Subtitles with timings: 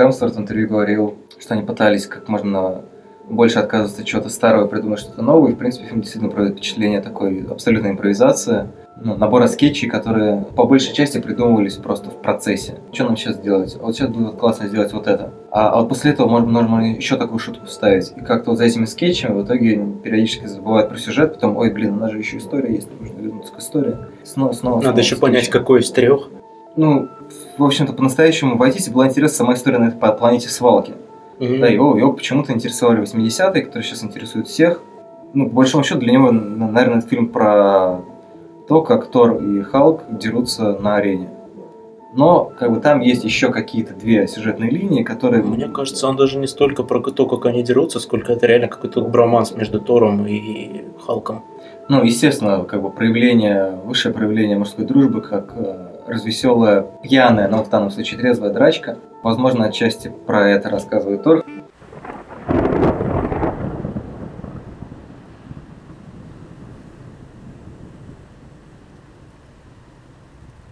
[0.00, 2.82] Хемсворт в интервью говорил, что они пытались как можно
[3.28, 5.52] больше отказываться от чего-то старого и придумать что-то новое.
[5.52, 8.68] И, в принципе, фильм действительно производит впечатление такой абсолютной импровизации.
[9.02, 12.78] Ну, набора скетчей, которые по большей части придумывались просто в процессе.
[12.92, 13.76] Что нам сейчас делать?
[13.80, 15.32] Вот сейчас будет классно сделать вот это.
[15.50, 18.12] А, а вот после этого можно, можно еще такую шутку вставить.
[18.16, 21.92] И как-то вот за этими скетчами в итоге периодически забывают про сюжет, потом, ой, блин,
[21.92, 23.96] у нас же еще история есть, нужно вернуться к истории.
[24.24, 25.20] Снова, снова, Надо снова еще скетчи.
[25.20, 26.28] понять, какой из трех.
[26.76, 27.08] Ну,
[27.58, 30.94] в общем-то, по-настоящему в IT была интересна сама история на этой планете свалки.
[31.38, 31.58] Mm-hmm.
[31.58, 34.82] Да, его, его почему-то интересовали 80-е, которые сейчас интересуют всех.
[35.32, 38.00] Ну, по большому счету, для него, наверное, это фильм про
[38.68, 41.30] то, как Тор и Халк дерутся на арене.
[42.12, 45.42] Но как бы там есть еще какие-то две сюжетные линии, которые...
[45.42, 49.00] Мне кажется, он даже не столько про то, как они дерутся, сколько это реально какой-то
[49.02, 51.44] броманс между Тором и Халком.
[51.88, 57.70] Ну, естественно, как бы проявление, высшее проявление мужской дружбы, как э, развеселая, пьяная, но в
[57.70, 58.98] данном случае трезвая драчка.
[59.22, 61.44] Возможно, отчасти про это рассказывает Тор.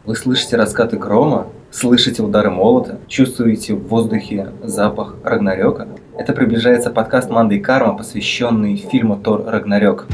[0.05, 5.87] Вы слышите раскаты грома, слышите удары молота, чувствуете в воздухе запах Рагнарёка.
[6.17, 10.07] Это приближается подкаст «Манда и Карма», посвященный фильму «Тор Рагнарёк».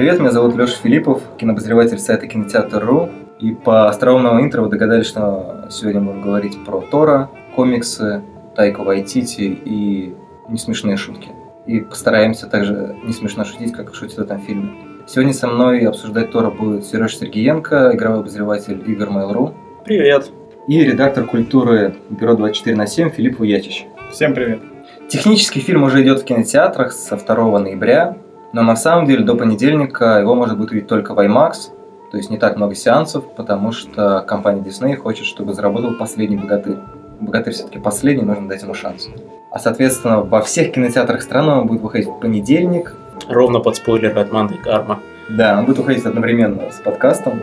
[0.00, 3.10] Привет, меня зовут Леша Филиппов, кинобозреватель сайта кинотеатр.ру.
[3.38, 8.22] И по остроумному интро вы догадались, что сегодня будем говорить про Тора, комиксы,
[8.56, 10.14] Тайку Вайтити и
[10.48, 11.28] несмешные шутки.
[11.66, 14.70] И постараемся также не смешно шутить, как шутит в этом фильме.
[15.06, 19.52] Сегодня со мной обсуждать Тора будет Сереж Сергеенко, игровой обозреватель игр Mail.ru.
[19.84, 20.30] Привет.
[20.66, 23.84] И редактор культуры Бюро 24 на 7 Филипп Уячич.
[24.10, 24.60] Всем привет.
[25.08, 28.16] Технический фильм уже идет в кинотеатрах со 2 ноября.
[28.52, 31.70] Но на самом деле до понедельника его можно будет увидеть только в IMAX,
[32.10, 36.78] то есть не так много сеансов, потому что компания Disney хочет, чтобы заработал последний богатырь.
[37.20, 39.08] Богатырь все-таки последний, нужно дать ему шанс.
[39.52, 42.94] А соответственно, во всех кинотеатрах страны он будет выходить в понедельник.
[43.28, 45.00] Ровно под спойлеры от Манды Карма.
[45.28, 47.42] Да, он будет выходить одновременно с подкастом.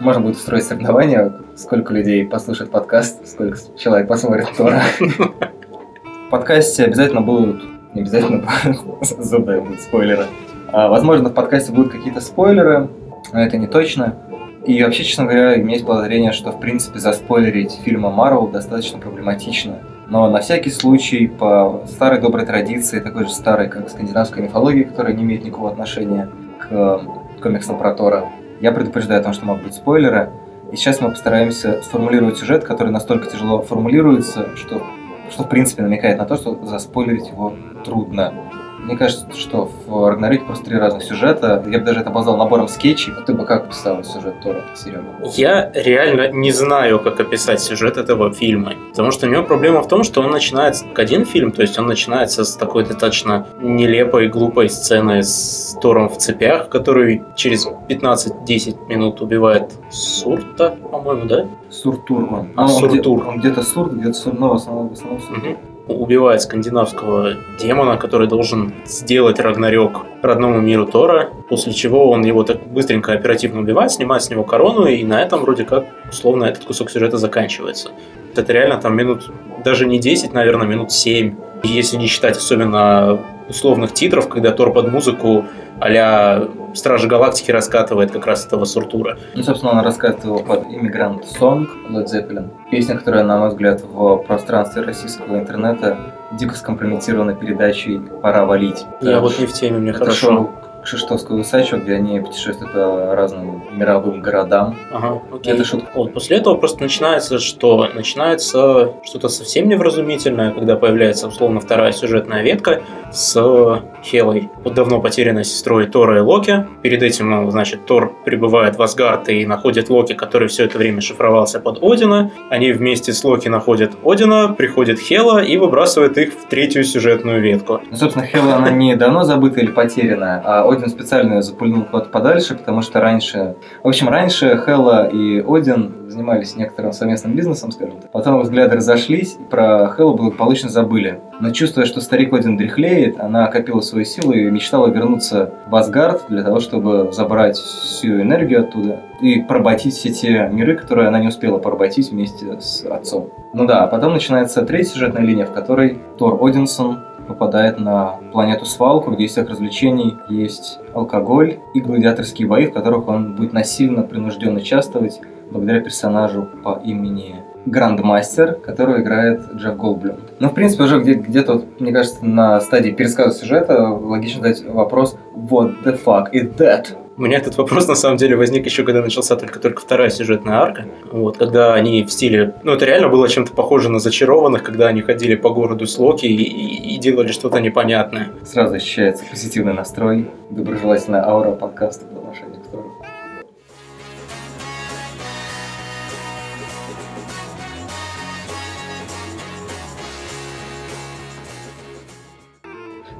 [0.00, 4.82] Можно будет устроить соревнования, сколько людей послушает подкаст, сколько человек посмотрит Тора.
[4.98, 7.62] В подкасте обязательно будут
[7.94, 8.44] не обязательно
[9.00, 10.26] задаю будут спойлеры.
[10.72, 12.88] А, возможно, в подкасте будут какие-то спойлеры,
[13.32, 14.16] но это не точно.
[14.64, 18.98] И вообще, честно говоря, у меня есть подозрение, что, в принципе, заспойлерить фильмы Марвел достаточно
[18.98, 19.78] проблематично.
[20.08, 25.14] Но на всякий случай, по старой доброй традиции, такой же старой, как скандинавская мифология, которая
[25.14, 26.28] не имеет никакого отношения
[26.58, 27.00] к
[27.42, 28.26] комиксам про Тора,
[28.60, 30.30] я предупреждаю о том, что могут быть спойлеры.
[30.72, 34.82] И сейчас мы постараемся сформулировать сюжет, который настолько тяжело формулируется, что
[35.30, 37.54] что в принципе намекает на то, что заспойлерить его
[37.84, 38.49] трудно.
[38.84, 41.62] Мне кажется, что в Рагнарике просто три разных сюжета.
[41.66, 43.12] Я бы даже это обозвал набором скетчей.
[43.26, 45.04] Ты бы как писал сюжет Тора, Серега?
[45.36, 48.74] Я реально не знаю, как описать сюжет этого фильма.
[48.90, 51.78] Потому что у него проблема в том, что он начинается как один фильм, то есть
[51.78, 58.86] он начинается с такой достаточно нелепой, глупой сцены с Тором в цепях, который через 15-10
[58.88, 61.46] минут убивает Сурта, по-моему, да?
[61.70, 62.52] Суртур он.
[62.56, 63.26] А, он, Суртур.
[63.26, 65.48] Он, где-то Сурт, где-то Сурт, но в основном, в основном Суртур.
[65.50, 72.42] Угу убивает скандинавского демона, который должен сделать Рагнарёк родному миру Тора, после чего он его
[72.44, 76.64] так быстренько оперативно убивает, снимает с него корону, и на этом вроде как условно этот
[76.64, 77.90] кусок сюжета заканчивается.
[78.34, 79.30] Это реально там минут,
[79.64, 81.34] даже не 10, наверное, минут 7.
[81.64, 85.44] Если не считать особенно условных титров, когда Тор под музыку
[85.80, 89.18] а Стражи Галактики раскатывает как раз этого Суртура.
[89.34, 92.50] Ну, собственно, он раскатывал под Иммигрант Сонг Led Zeppelin.
[92.70, 95.96] Песня, которая, на мой взгляд, в пространстве российского интернета
[96.32, 98.84] дико скомпрометирована передачей «Пора валить».
[99.00, 99.20] Я да.
[99.20, 100.26] вот не в теме, мне Это хорошо.
[100.26, 100.50] Шоу
[100.82, 104.76] Кшиштовскую усачу, где они путешествуют по разным мировым городам.
[104.92, 105.52] Ага, окей.
[105.52, 105.90] Это шутка.
[105.94, 107.88] Вот, после этого просто начинается что?
[107.94, 112.82] Начинается что-то совсем невразумительное, когда появляется, условно, вторая сюжетная ветка
[113.12, 116.66] с Хелой, вот давно потерянной сестрой Тора и Локи.
[116.82, 121.00] Перед этим, ну, значит, Тор прибывает в Асгард и находит Локи, который все это время
[121.00, 122.30] шифровался под Одина.
[122.50, 127.80] Они вместе с Локи находят Одина, приходит Хела и выбрасывает их в третью сюжетную ветку.
[127.90, 132.54] Ну, собственно, Хела, она не давно забыта или потеряна, а один специально запульнул куда-то подальше,
[132.54, 133.56] потому что раньше...
[133.82, 138.10] В общем, раньше Хелла и Один занимались некоторым совместным бизнесом, скажем так.
[138.10, 141.20] Потом взгляды разошлись, и про Хэллу благополучно забыли.
[141.40, 146.24] Но чувствуя, что старик Один дряхлеет, она копила свою силу и мечтала вернуться в Асгард
[146.28, 151.28] для того, чтобы забрать всю энергию оттуда и поработить все те миры, которые она не
[151.28, 153.30] успела поработить вместе с отцом.
[153.54, 158.64] Ну да, а потом начинается третья сюжетная линия, в которой Тор Одинсон попадает на планету
[158.64, 164.02] свалку, где есть всех развлечений, есть алкоголь и гладиаторские бои, в которых он будет насильно
[164.02, 165.20] принужден участвовать
[165.50, 167.36] благодаря персонажу по имени
[167.66, 170.16] Грандмастер, которого играет Джефф Голдблюм.
[170.38, 174.64] Ну, в принципе, уже где- где-то, вот, мне кажется, на стадии пересказа сюжета логично задать
[174.66, 176.86] вопрос «What the fuck is that?»
[177.20, 180.86] У меня этот вопрос на самом деле возник еще, когда начался только-только вторая сюжетная арка.
[181.12, 182.54] Вот, когда они в стиле...
[182.62, 186.24] Ну, это реально было чем-то похоже на зачарованных, когда они ходили по городу с Локи
[186.24, 188.28] и, и- и делали что-то непонятное.
[188.46, 192.06] Сразу ощущается позитивный настрой, доброжелательная аура подкаста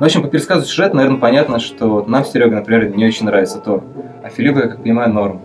[0.00, 3.26] Ну, в общем, по пересказу сюжета, наверное, понятно, что нам с Серегой, например, не очень
[3.26, 3.85] нравится Тор.
[4.25, 5.43] А Филиппу, я как понимаю, норм.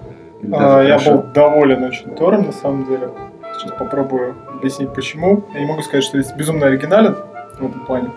[0.54, 1.12] А, Я хорошо.
[1.18, 3.10] был доволен очень Тором, на самом деле.
[3.58, 5.44] Сейчас попробую объяснить, почему.
[5.54, 7.16] Я не могу сказать, что здесь безумно оригинален
[7.60, 8.12] в этом плане.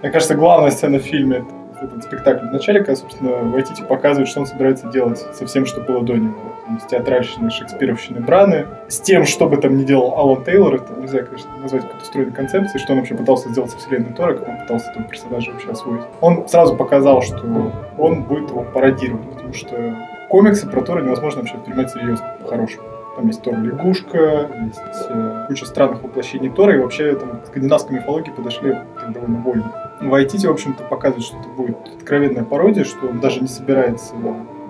[0.00, 1.44] Мне кажется, главная сцена в фильме
[1.84, 5.66] это этот спектакль в начале, когда, собственно, Вайтити показывает, что он собирается делать со всем,
[5.66, 6.34] что было до него.
[6.82, 11.22] С театральщиной, шекспировщиной Браны, с тем, что бы там ни делал Алан Тейлор, это нельзя,
[11.22, 14.58] конечно, назвать какой-то стройной концепцией, что он вообще пытался сделать со вселенной Тора, как он
[14.58, 16.02] пытался этого персонажа вообще освоить.
[16.22, 19.94] Он сразу показал, что он будет его пародировать, потому что
[20.30, 22.84] комиксы про Тора невозможно вообще принимать серьезно, по-хорошему.
[23.16, 27.96] Там есть Тор лягушка, есть э, куча странных воплощений Тора, и вообще там к скандинавской
[27.96, 29.72] мифологии подошли так довольно вольно.
[30.00, 34.14] Вайтити, в общем-то, показывает, что это будет откровенная пародия, что он даже не собирается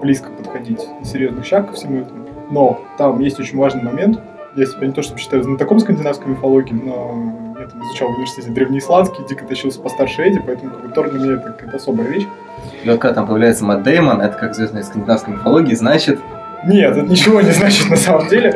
[0.00, 2.26] близко подходить на серьезных шаг ко всему этому.
[2.50, 4.20] Но там есть очень важный момент.
[4.54, 8.50] Я себя не то чтобы считаю знатоком скандинавской мифологии, но я там изучал в университете
[8.50, 12.26] древнеисландский, дико тащился постарше Эдди, поэтому как бы, Тор для меня это какая-то особая вещь.
[12.84, 16.20] И вот когда там появляется Мэтт Деймон, это как из скандинавской мифологии, значит,
[16.66, 18.54] Нет, это ничего не значит на самом деле.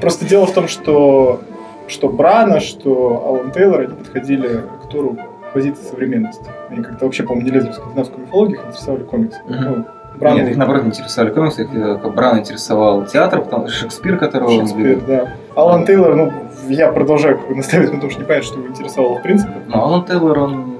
[0.00, 1.40] Просто дело в том, что
[1.88, 5.16] что Брана, что Алан Тейлор, они подходили к Тору
[5.50, 6.44] с позиции современности.
[6.68, 9.38] Они как-то вообще, по-моему, не лезли в скандинавскую мифологию, их интересовали комиксы.
[9.46, 9.64] Мгм.
[9.64, 9.84] Ну,
[10.18, 14.16] Брана Нет, их наоборот не интересовали комиксы, их э, как Бран интересовал театр, потом Шекспир,
[14.18, 15.06] которого он Шекспир, любил.
[15.06, 15.28] да.
[15.54, 16.32] Алан Тейлор, ну,
[16.68, 19.52] я продолжаю настаивать на том, что не понятно, что его интересовало в принципе.
[19.68, 20.75] Но Алан Тейлор, он,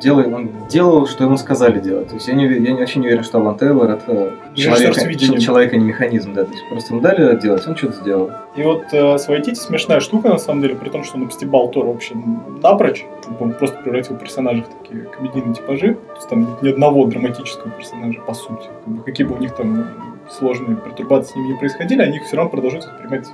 [0.00, 2.08] делает, он делал, что ему сказали делать.
[2.08, 4.94] То есть я, не, я не, вообще не уверен, что Алан Тейлор это человек,
[5.40, 6.34] человек, а не механизм.
[6.34, 6.44] Да.
[6.44, 8.30] То есть просто ему дали делать, он что-то сделал.
[8.56, 11.70] И вот э, с Вайтити смешная штука, на самом деле, при том, что он обстебал
[11.70, 12.14] Тора вообще
[12.62, 15.94] напрочь, как бы он просто превратил персонажей в такие комедийные типажи.
[15.94, 18.66] То есть там ни одного драматического персонажа, по сути.
[18.84, 19.86] Как бы, какие бы у них там
[20.30, 23.26] сложные пертурбации с ними не происходили, они их все равно продолжают воспринимать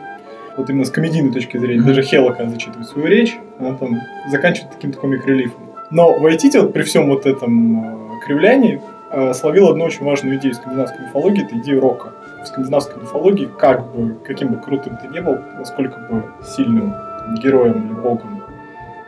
[0.57, 1.83] вот именно с комедийной точки зрения.
[1.83, 5.74] Даже когда зачитывает свою речь, она там заканчивает каким-то комик-релифом.
[5.91, 10.55] Но Вайтити вот при всем вот этом э, кривлянии э, словил одну очень важную идею
[10.55, 12.13] скандинавской мифологии, это идею рока.
[12.43, 16.95] В скандинавской мифологии, как бы, каким бы крутым ты не был, насколько бы сильным
[17.43, 18.43] героем или богом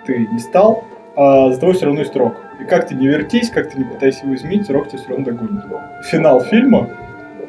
[0.07, 0.85] ты не стал,
[1.17, 2.35] а за тобой все равно есть рок.
[2.61, 5.25] И как ты не вертись, как ты не пытайся его изменить, рок тебя все равно
[5.25, 5.65] догонит.
[6.05, 6.89] Финал фильма,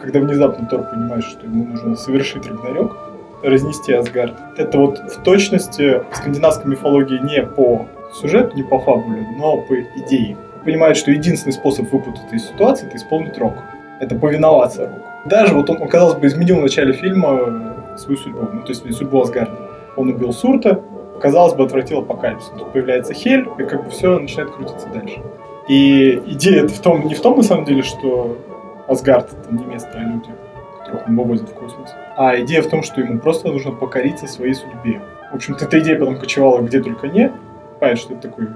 [0.01, 2.97] когда внезапно Тор понимает, что ему нужно совершить Рагнарёк,
[3.43, 9.25] разнести Асгард, это вот в точности в скандинавской мифологии не по сюжету, не по фабуле,
[9.37, 10.37] но по идее.
[10.63, 13.55] Понимает, что единственный способ выпутаться из ситуации– это исполнить рок.
[13.99, 15.01] Это повиноваться року.
[15.25, 18.93] Даже вот он, казалось бы, изменил в начале фильма э, свою судьбу, ну, то есть
[18.93, 19.57] судьбу Асгарда.
[19.95, 20.81] Он убил Сурта,
[21.21, 22.51] казалось бы, отвратил апокалипсис.
[22.57, 25.21] Тут появляется Хель, и как бы все начинает крутиться дальше.
[25.67, 28.37] И идея в том, не в том, на самом деле, что
[28.87, 30.29] Асгард это не место, а люди,
[30.79, 31.93] которых он вывозит в космос.
[32.15, 35.01] А идея в том, что ему просто нужно покориться своей судьбе.
[35.31, 37.31] В общем-то, эта идея потом кочевала где только не.
[37.79, 38.47] Понятно, что это такой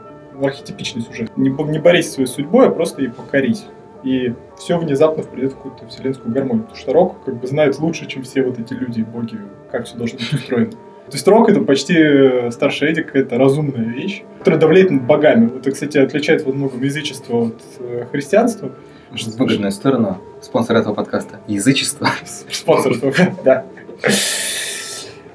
[0.41, 1.35] архетипичный сюжет.
[1.37, 3.65] Не, не борись со своей судьбой, а просто ей покорись.
[4.03, 6.63] И все внезапно придет в какую-то вселенскую гармонию.
[6.63, 9.37] Потому что Рок как бы знает лучше, чем все вот эти люди и боги,
[9.71, 10.71] как все должно быть устроено.
[10.71, 15.51] То есть Рок это почти э, старшая Эдди, какая-то разумная вещь, которая давляет над богами.
[15.57, 18.71] Это, кстати, отличает во многом язычество от э, христианства.
[19.37, 20.19] Выгодная сторона.
[20.41, 21.41] Спонсор этого подкаста.
[21.47, 22.09] Язычество.
[22.49, 23.13] Спонсорство,
[23.43, 23.65] да.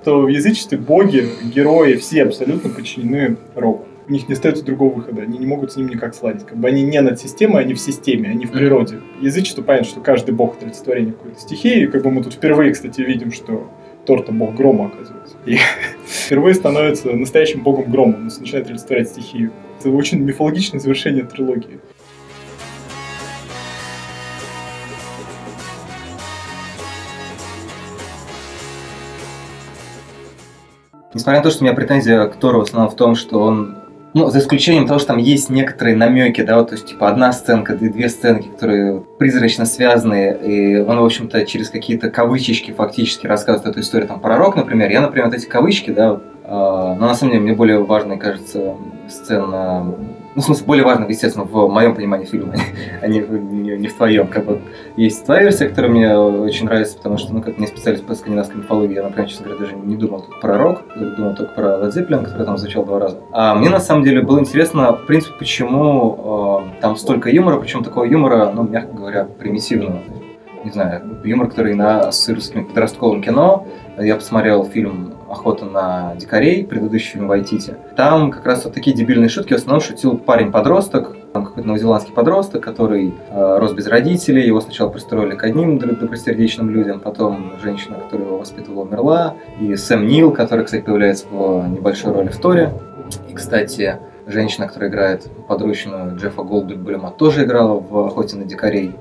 [0.06, 3.86] То в язычестве боги, герои, все абсолютно подчинены Року.
[4.06, 6.46] У них не остается другого выхода, они не могут с ним никак сладить.
[6.46, 9.00] Как бы они не над системой, они в системе, они в природе.
[9.20, 11.82] Язычество понятно, что каждый бог олицетворение какой-то стихии.
[11.82, 13.68] И как бы мы тут впервые, кстати, видим, что
[14.06, 15.34] Тор-то бог грома, оказывается.
[15.44, 15.58] И
[16.06, 19.50] впервые становится настоящим богом грома, он начинает олицетворять стихию.
[19.80, 21.80] Это очень мифологичное завершение трилогии.
[31.16, 33.76] Несмотря на то, что у меня претензия к Тору в основном в том, что он
[34.12, 37.32] ну, за исключением того, что там есть некоторые намеки, да, вот, то есть, типа, одна
[37.32, 43.26] сценка, две, две сценки, которые призрачно связаны, и он, в общем-то, через какие-то кавычечки фактически
[43.26, 44.90] рассказывает эту историю, там, пророк, например.
[44.90, 48.18] Я, например, вот эти кавычки, да, вот, э, но на самом деле мне более важной
[48.18, 48.74] кажется
[49.08, 49.94] сцена
[50.36, 52.54] ну, в смысле, более важно, естественно, в моем понимании фильма,
[53.02, 54.26] а не, не, не в твоем.
[54.26, 54.60] Как бы
[54.96, 58.58] есть твоя версия, которая мне очень нравится, потому что, ну, как не специалист по скандинавской
[58.58, 62.24] мифологии, я, например, честно говоря, даже не думал тут про рок, думал только про Led
[62.24, 63.18] который там звучал два раза.
[63.32, 67.82] А мне, на самом деле, было интересно, в принципе, почему э, там столько юмора, причем
[67.82, 70.02] такого юмора, ну, мягко говоря, примитивного
[70.64, 73.68] не знаю, юмор, который на ассоциируется с подростковым кино.
[73.98, 77.74] Я посмотрел фильм «Охота на дикарей», предыдущий фильм «Вайтити».
[77.96, 79.52] Там как раз вот такие дебильные шутки.
[79.52, 84.46] В основном шутил парень-подросток, там какой-то новозеландский подросток, который э, рос без родителей.
[84.46, 89.34] Его сначала пристроили к одним добросердечным людям, потом женщина, которая его воспитывала, умерла.
[89.60, 92.72] И Сэм Нил, который, кстати, появляется в небольшой роли в Торе.
[93.28, 98.94] И, кстати, женщина, которая играет подручную Джеффа Голдблюма, тоже играла в «Охоте на дикарей»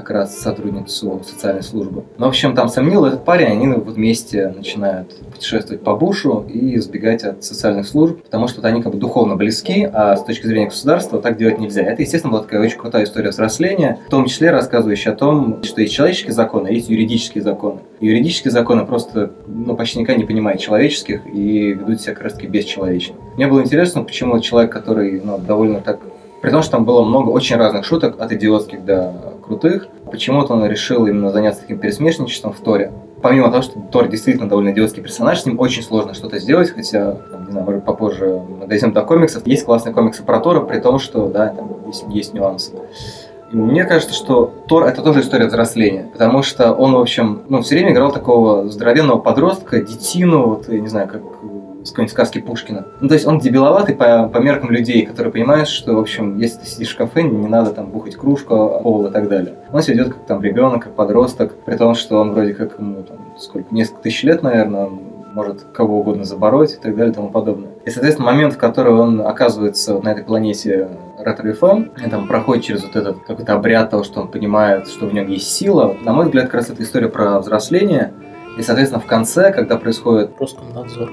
[0.00, 2.04] как раз сотрудницу социальной службы.
[2.18, 6.76] Ну, в общем, там сомнил этот парень, они вот вместе начинают путешествовать по бушу и
[6.76, 10.46] избегать от социальных служб, потому что вот они как бы духовно близки, а с точки
[10.46, 11.82] зрения государства так делать нельзя.
[11.82, 15.80] Это, естественно, была такая очень крутая история взросления, в том числе рассказывающая о том, что
[15.80, 17.80] есть человеческие законы, а есть юридические законы.
[18.00, 22.46] Юридические законы просто ну, почти никогда не понимают человеческих и ведут себя как раз таки
[22.46, 23.14] бесчеловечно.
[23.36, 26.00] Мне было интересно, почему человек, который ну, довольно так
[26.40, 29.12] при том, что там было много очень разных шуток, от идиотских до
[29.44, 29.88] крутых.
[30.10, 32.92] Почему-то он решил именно заняться таким пересмешничеством в Торе.
[33.22, 37.18] Помимо того, что Тор действительно довольно идиотский персонаж, с ним очень сложно что-то сделать, хотя,
[37.46, 39.46] не знаю, может попозже дойдем до комиксов.
[39.46, 42.72] Есть классные комиксы про Тора, при том, что, да, там есть, есть нюансы.
[43.52, 47.60] И мне кажется, что Тор это тоже история взросления, потому что он, в общем, ну,
[47.62, 51.22] все время играл такого здоровенного подростка, детину, вот, я не знаю, как
[51.84, 52.86] с какой-нибудь сказки Пушкина.
[53.00, 56.60] Ну, то есть он дебиловатый по, по меркам людей, которые понимают, что, в общем, если
[56.60, 59.54] ты сидишь в кафе, не надо там бухать кружку, пол и так далее.
[59.72, 63.02] Он себя ведет как там ребенок, как подросток, при том, что он вроде как ему
[63.02, 65.00] там сколько, несколько тысяч лет, наверное, он
[65.32, 67.70] может кого угодно забороть и так далее и тому подобное.
[67.84, 72.26] И, соответственно, момент, в который он оказывается вот на этой планете Ретро FM, и там
[72.26, 75.96] проходит через вот этот какой-то обряд того, что он понимает, что в нем есть сила.
[76.02, 78.12] На мой взгляд, как раз эта история про взросление.
[78.58, 80.32] И, соответственно, в конце, когда происходит...
[80.38, 81.10] Роскомнадзор.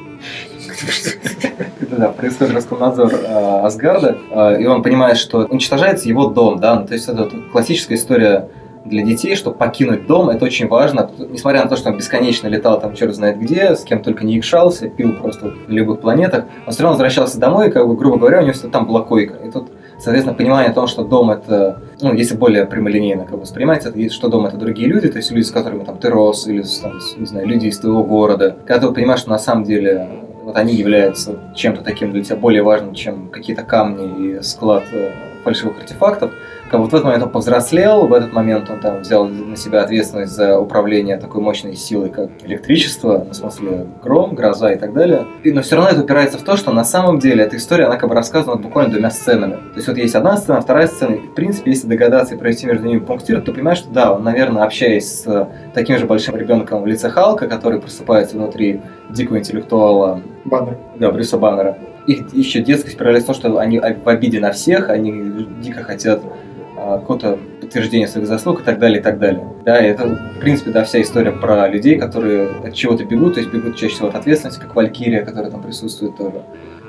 [1.97, 6.85] Да, происходит Роскомнадзор э, Асгарда, э, и он понимает, что уничтожается его дом, да, ну,
[6.85, 8.49] то есть это классическая история
[8.85, 11.09] для детей, чтобы покинуть дом, это очень важно.
[11.17, 14.37] Несмотря на то, что он бесконечно летал там черт знает где, с кем только не
[14.39, 18.17] икшался, пил просто на любых планетах, он все равно возвращался домой, и, как бы, грубо
[18.17, 19.35] говоря, у него там была койка.
[19.45, 19.69] И тут
[19.99, 24.13] Соответственно, понимание о том, что дом это, ну, если более прямолинейно как бы воспринимается, это,
[24.13, 26.99] что дом это другие люди, то есть люди, с которыми там ты рос, или там,
[27.17, 28.55] не знаю, люди из твоего города.
[28.67, 30.07] Когда ты понимаешь, что на самом деле
[30.47, 35.11] вот они являются чем-то таким для тебя более важным, чем какие-то камни и склад э,
[35.43, 36.31] фальшивых артефактов,
[36.69, 39.83] как вот в этот момент он повзрослел, в этот момент он там взял на себя
[39.83, 45.25] ответственность за управление такой мощной силой, как электричество, в смысле гром, гроза и так далее.
[45.43, 47.95] И, но все равно это упирается в то, что на самом деле эта история, она
[47.95, 49.53] как бы рассказана буквально двумя сценами.
[49.53, 52.67] То есть вот есть одна сцена, вторая сцена, и, в принципе, если догадаться и провести
[52.67, 56.83] между ними пунктир, то понимаешь, что да, он, наверное, общаясь с таким же большим ребенком
[56.83, 60.77] в лице Халка, который просыпается внутри дикого интеллектуала Баннер.
[60.95, 61.77] Да, Брюса Баннера.
[62.07, 66.21] Их еще детскость проявляется в том, что они в обиде на всех, они дико хотят
[66.77, 69.43] а, какого-то подтверждения своих заслуг и так далее, и так далее.
[69.65, 73.41] Да, и это, в принципе, да, вся история про людей, которые от чего-то бегут, то
[73.41, 76.43] есть бегут чаще всего от ответственности, как Валькирия, которая там присутствует тоже.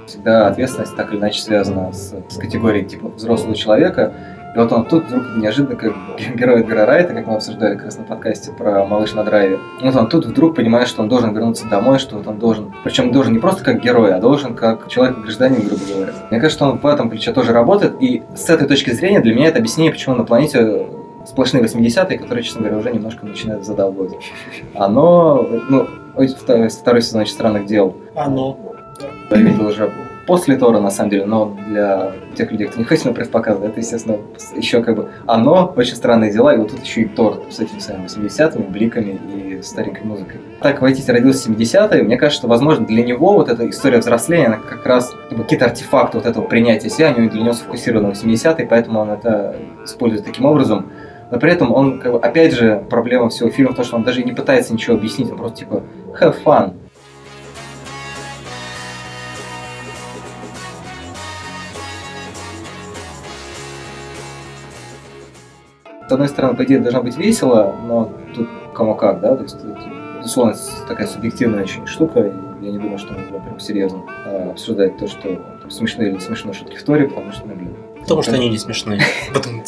[0.07, 4.15] Всегда ответственность так или иначе связана с, с категорией типа взрослого человека,
[4.55, 5.93] и вот он тут вдруг неожиданно, как
[6.35, 9.97] герой Эдгара Райта, как мы обсуждали как раз на подкасте про «Малыш на драйве», вот
[9.97, 13.33] он тут вдруг понимает, что он должен вернуться домой, что вот он должен, причем должен
[13.35, 16.13] не просто как герой, а должен как человек-гражданин, грубо говоря.
[16.31, 19.35] Мне кажется, что он в этом ключе тоже работает, и с этой точки зрения для
[19.35, 20.87] меня это объяснение, почему на планете
[21.27, 24.13] сплошные 80-е, которые, честно говоря, уже немножко начинают задолбать.
[24.75, 25.87] Оно, ну,
[26.17, 27.97] второй, сезон «Очень странных дел».
[28.15, 28.57] Оно.
[29.31, 29.91] Я видел уже
[30.29, 33.81] после Тора, на самом деле, но для тех людей, кто не хочет на пресс-показы, это,
[33.81, 34.19] естественно,
[34.55, 37.79] еще как бы оно, очень странные дела, и вот тут еще и Тор с этими
[37.79, 40.41] самыми 80-ми, бликами и старенькой музыкой.
[40.61, 44.49] Так, Вайтити родился в 70-е, мне кажется, что, возможно, для него вот эта история взросления,
[44.49, 48.23] она как раз как какие-то артефакты вот этого принятия себя, они для него сфокусированы в
[48.23, 50.93] 70-е, поэтому он это использует таким образом.
[51.31, 54.03] Но при этом он, как бы, опять же, проблема всего фильма в том, что он
[54.03, 55.83] даже не пытается ничего объяснить, он просто типа
[56.21, 56.75] have fun.
[66.09, 69.59] С одной стороны, по идее, должно быть весело, но тут кому как, да, то есть
[70.19, 72.21] безусловно, с- такая субъективная очень штука.
[72.21, 72.33] и
[72.65, 76.21] Я не думаю, что нужно прям серьезно а, обсуждать то, что там, смешные или не
[76.21, 77.75] смешные шутки в Торе, потому что, ну, блин.
[78.01, 79.01] Потому что они не смешные.
[79.35, 79.63] Потом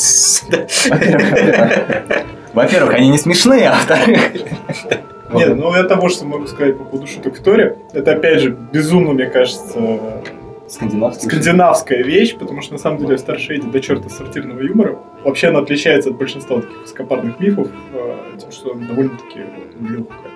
[0.50, 0.66] да.
[0.88, 4.18] Во-первых, во-первых, во-первых, они не смешные, а во-вторых...
[5.32, 8.50] Нет, ну я того, что могу сказать по поводу шуток в Торе, это опять же
[8.50, 9.78] безумно, мне кажется,
[10.70, 11.28] Скандинавский.
[11.28, 14.98] скандинавская вещь, потому что на самом деле в Старшей Эдди до черта сортирного юмора.
[15.24, 19.40] Вообще она отличается от большинства таких высокопарных мифов, э, тем, что она довольно-таки
[19.80, 20.30] легкая.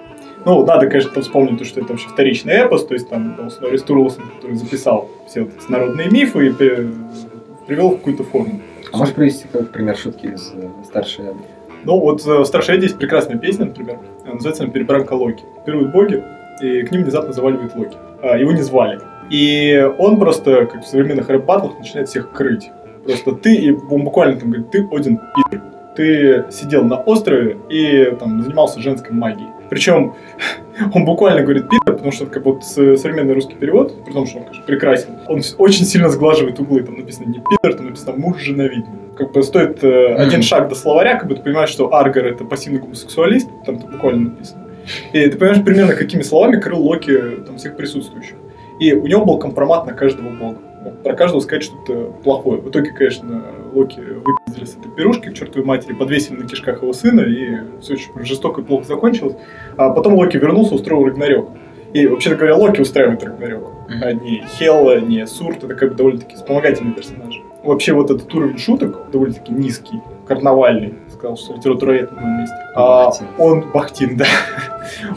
[0.44, 3.76] Ну, надо, конечно, вспомнить то, что это вообще вторичный эпос, то есть там был Снорри
[3.76, 8.60] Стурлсон, который записал все вот эти народные мифы и привел в какую-то форму.
[8.92, 11.44] А можешь привести как пример шутки из э, старшей Эдды?
[11.84, 15.44] Ну, вот э, в Старшей Эдди есть прекрасная песня, например, называется она «Перебранка Локи».
[15.64, 16.22] Первые боги,
[16.60, 17.96] и к ним внезапно заваливает Локи.
[18.22, 19.00] А, его не звали.
[19.30, 22.70] И он просто, как в современных рэп-баттлах, начинает всех крыть.
[23.04, 25.62] Просто ты, и он буквально там говорит, ты Один пидор.
[25.96, 29.48] Ты сидел на острове и там занимался женской магией.
[29.70, 30.14] Причем
[30.94, 34.44] он буквально говорит пидор, потому что как вот современный русский перевод, при том, что он,
[34.44, 36.82] конечно, прекрасен, он очень сильно сглаживает углы.
[36.82, 38.96] Там написано не пидор, там написано муж жена ведьма.
[39.16, 40.42] Как бы стоит э, один Мгм.
[40.42, 44.30] шаг до словаря, как бы ты понимаешь, что Аргар это пассивный гомосексуалист, там это буквально
[44.30, 44.64] написано.
[45.12, 47.16] И ты понимаешь примерно, какими словами крыл Локи
[47.46, 48.34] там, всех присутствующих.
[48.80, 50.58] И у него был компромат на каждого бога.
[51.02, 52.60] Про каждого сказать что-то плохое.
[52.60, 56.92] В итоге, конечно, Локи выпиздили с этой пирушки к чертовой матери, подвесили на кишках его
[56.92, 59.36] сына, и все очень жестоко и плохо закончилось.
[59.76, 61.50] А потом Локи вернулся, устроил Рагнарёк.
[61.94, 63.70] И, вообще-то говоря, Локи устраивает Рагнарёк.
[64.02, 67.40] А не Хелла, не Сурт, это как бы довольно-таки вспомогательный персонаж.
[67.62, 72.56] Вообще вот этот уровень шуток довольно-таки низкий, карнавальный, сказал, что литературовед на моем месте.
[72.74, 73.26] А, Бахтин.
[73.38, 74.26] он Бахтин, да.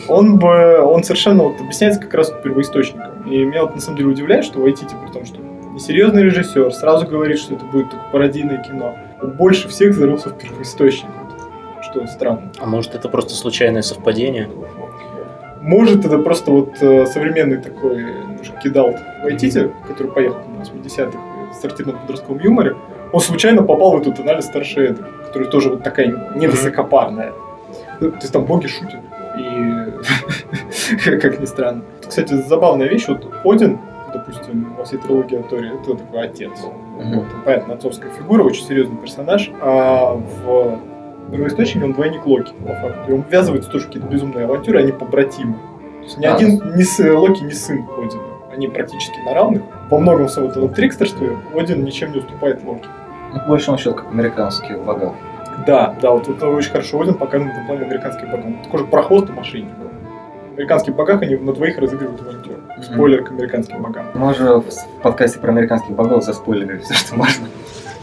[0.07, 3.16] Он бы, он совершенно вот объясняется как раз первоисточником.
[3.29, 5.39] И меня вот на самом деле удивляет, что Вайтити, при том, что
[5.73, 8.95] несерьезный режиссер, сразу говорит, что это будет только пародийное кино.
[9.21, 11.09] Он больше всех зарылся в первоисточник.
[11.81, 12.51] Что странно.
[12.59, 14.49] А может это просто случайное совпадение?
[15.61, 21.17] Может, это просто вот э, современный такой немножко кидал Вайтити, который поехал на 80-х
[21.51, 22.75] в сортирном подростковом юморе,
[23.11, 27.33] он случайно попал в эту тональность старшей Эды, которая тоже вот такая невысокопарная.
[27.99, 28.99] Ну, То есть там боги шутят.
[29.37, 29.76] И
[31.21, 31.83] как ни странно.
[32.07, 33.79] Кстати, забавная вещь, вот Один,
[34.13, 36.51] допустим, во всей трилогии о Торе, это такой отец.
[36.99, 37.19] Мгм.
[37.19, 39.51] Вот, понятно, отцовская фигура, очень серьезный персонаж.
[39.61, 40.79] А в
[41.31, 43.11] первоисточнике он двойник Локи, по факту.
[43.11, 45.53] И он ввязывается тоже какие-то безумные авантюры, они побратимы.
[45.53, 46.35] То есть ни А.
[46.35, 48.23] один ни с, Локи, ни сын Одина.
[48.53, 49.61] Они практически на равных.
[49.89, 52.87] Во многом в своем вот этом трикстерстве Один ничем не уступает Локи.
[53.33, 55.13] Ну, по большому счету, как американские бога.
[55.65, 58.45] Да, да, вот это очень хорошо Один показан в плане американских богов.
[58.45, 59.73] Он такой же прохвост и мошенник.
[60.57, 62.57] Американских богах они на двоих разыгрывают авантюру.
[62.81, 64.07] Спойлер к американским богам.
[64.15, 64.63] Уже в
[65.03, 67.47] подкасте про американских богов заспойлерили все, что можно.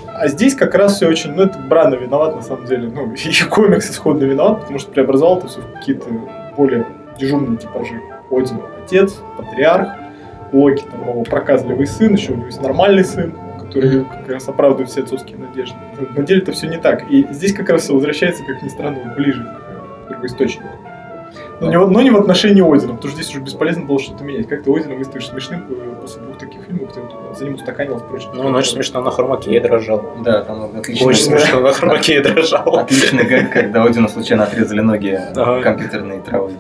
[0.07, 3.45] А здесь как раз все очень, ну это Брана виноват на самом деле, ну и
[3.51, 6.07] комикс исходно виноват, потому что преобразовал это все в какие-то
[6.57, 6.87] более
[7.19, 8.01] дежурные типажи.
[8.31, 9.89] Один отец, патриарх,
[10.53, 14.91] Локи там его проказливый сын, еще у него есть нормальный сын, который как раз оправдывает
[14.91, 15.77] все отцовские надежды.
[16.17, 17.11] На деле это все не так.
[17.11, 20.69] И здесь как раз все возвращается, как ни странно, ближе к первоисточнику.
[21.61, 24.25] Но не, в- но не в отношении Одина, потому что здесь уже бесполезно было что-то
[24.25, 24.49] менять.
[24.49, 27.01] Как ты Одина выставишь смешным э, после двух таких фильмов, где
[27.39, 28.31] за ним устаканилось прочее.
[28.35, 30.05] Ну, он очень смешно на хромаке дрожал.
[30.25, 31.07] Да, там отлично.
[31.07, 32.77] Очень смешно на хромаке дрожал.
[32.77, 35.63] Отличный гэг, когда Одину случайно отрезали ноги Ага.
[35.63, 36.53] компьютерной травой.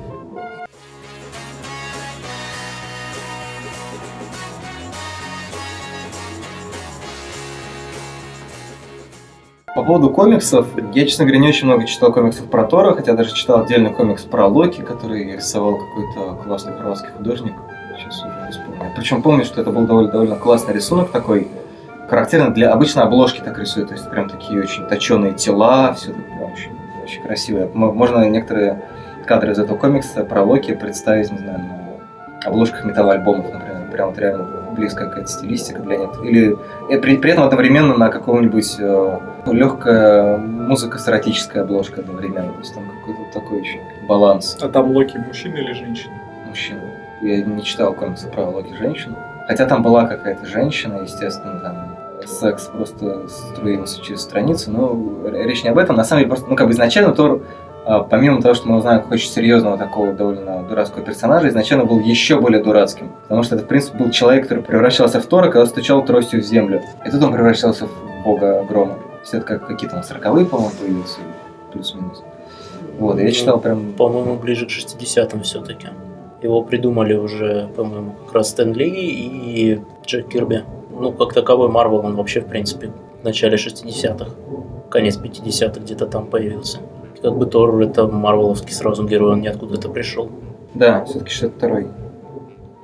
[9.75, 13.35] По поводу комиксов, я, честно говоря, не очень много читал комиксов про Тора, хотя даже
[13.35, 17.55] читал отдельный комикс про Локи, который рисовал какой-то классный хорватский художник.
[17.99, 18.93] Сейчас уже не вспомню.
[18.95, 21.49] Причем помню, что это был довольно, довольно классный рисунок такой,
[22.09, 26.53] характерный для обычной обложки так рисуют, то есть прям такие очень точеные тела, все прям
[26.53, 26.71] очень,
[27.03, 27.69] очень красиво.
[27.75, 28.81] Можно некоторые
[29.27, 34.19] кадры из этого комикса про Локи представить, не знаю, на обложках металлоальбомов, например, прям вот
[34.19, 36.31] реально близкая какая-то стилистика для некоторых.
[36.31, 36.57] Или
[36.91, 39.19] э, при, при этом одновременно на каком-нибудь э,
[39.53, 42.53] легкая музыка с эротической обложкой одновременно.
[42.53, 46.15] То есть там какой-то такой еще баланс А там Локи мужчина или женщина?
[46.47, 46.79] мужчин.
[47.23, 49.17] Я не читал комиксы про Локи женщин.
[49.49, 55.71] Хотя там была какая-то женщина, естественно, там секс просто струился через страницу, но речь не
[55.71, 55.97] об этом.
[55.97, 57.43] На самом деле, просто, ну, как бы изначально Тор,
[57.87, 62.41] а, помимо того, что мы узнаем очень серьезного такого довольно дурацкого персонажа, изначально был еще
[62.41, 63.11] более дурацким.
[63.25, 66.45] Потому что это, в принципе, был человек, который превращался в Тора, когда стучал тростью в
[66.45, 66.83] землю.
[67.05, 68.95] И тут он превращался в бога грома.
[69.25, 71.19] Все это как какие-то там сороковые, по-моему, появился,
[71.73, 72.23] плюс-минус.
[72.99, 73.93] Вот, я читал прям...
[73.93, 75.89] По-моему, ближе к 60-м все-таки.
[76.43, 80.63] Его придумали уже, по-моему, как раз Стэн Ли и Джек Кирби.
[80.91, 84.31] Ну, как таковой Марвел, он вообще, в принципе, в начале 60-х,
[84.91, 86.79] конец 50-х где-то там появился.
[87.23, 90.29] Как бы Тор это марвеловский сразу герой, он ниоткуда это пришел.
[90.75, 91.89] Да, все-таки 62-й.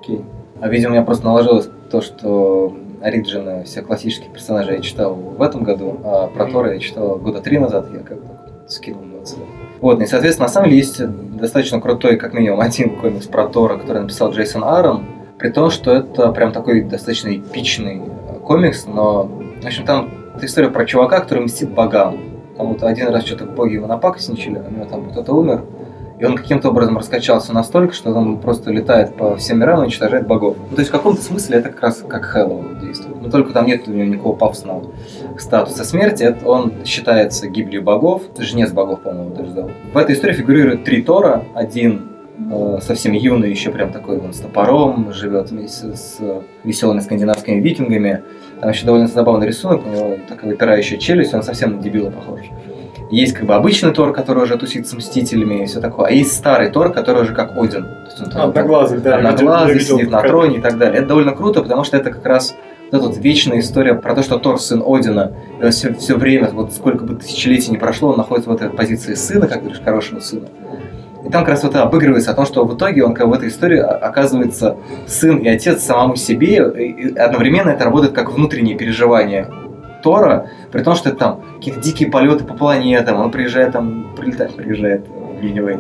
[0.01, 0.25] Окей.
[0.61, 5.41] А видимо, у меня просто наложилось то, что Ориджины всех классических персонажей я читал в
[5.43, 9.43] этом году, а про Тора я читал года три назад, я как-то скинул отсюда.
[9.81, 11.01] Вот, и, соответственно, на самом деле есть
[11.37, 15.07] достаточно крутой, как минимум, один комикс про Тора, который написал Джейсон Аарон,
[15.39, 18.03] при том, что это прям такой достаточно эпичный
[18.45, 19.25] комикс, но,
[19.63, 22.19] в общем, там это история про чувака, который мстит богам.
[22.57, 25.65] Там вот один раз что-то боги его напакостничали, у него там кто-то умер,
[26.19, 30.27] и он каким-то образом раскачался настолько, что он просто летает по всем мирам и уничтожает
[30.27, 30.57] богов.
[30.69, 32.80] Ну, то есть в каком-то смысле это как раз как Хэллоу действует.
[33.31, 34.91] Но только там нет у него никакого пафосного
[35.39, 36.25] статуса смерти.
[36.25, 38.23] Это он считается гибелью богов.
[38.39, 39.73] Жнец богов, по-моему, даже зовут.
[39.93, 41.45] В этой истории фигурирует три Тора.
[41.55, 42.09] Один
[42.51, 46.19] э, совсем юный, еще прям такой он с топором, живет вместе с
[46.65, 48.25] веселыми скандинавскими викингами.
[48.61, 52.41] Там еще довольно забавный рисунок, у него такая выпирающая челюсть, он совсем на дебила похож.
[53.11, 56.33] Есть как бы обычный Тор, который уже тусит с Мстителями и все такое, а есть
[56.33, 57.85] старый Тор, который уже как Один.
[57.85, 59.17] То есть он, одноглазый, да.
[59.17, 60.99] Одноглазый, видел, сидит на троне и так далее.
[60.99, 62.55] Это довольно круто, потому что это как раз
[62.91, 66.17] вот эта вот вечная история про то, что Тор сын Одина, и он все, все
[66.17, 69.81] время, вот сколько бы тысячелетий не прошло, он находится в этой позиции сына, как говоришь,
[69.85, 70.49] хорошего сына.
[71.25, 73.49] И там как раз вот обыгрывается о том, что в итоге он как в этой
[73.49, 74.77] истории оказывается
[75.07, 79.49] сын и отец самому себе, и одновременно это работает как внутреннее переживание
[80.03, 84.55] Тора, при том, что это там какие-то дикие полеты по планетам, он приезжает там, прилетает,
[84.57, 85.05] приезжает
[85.43, 85.79] Геневей,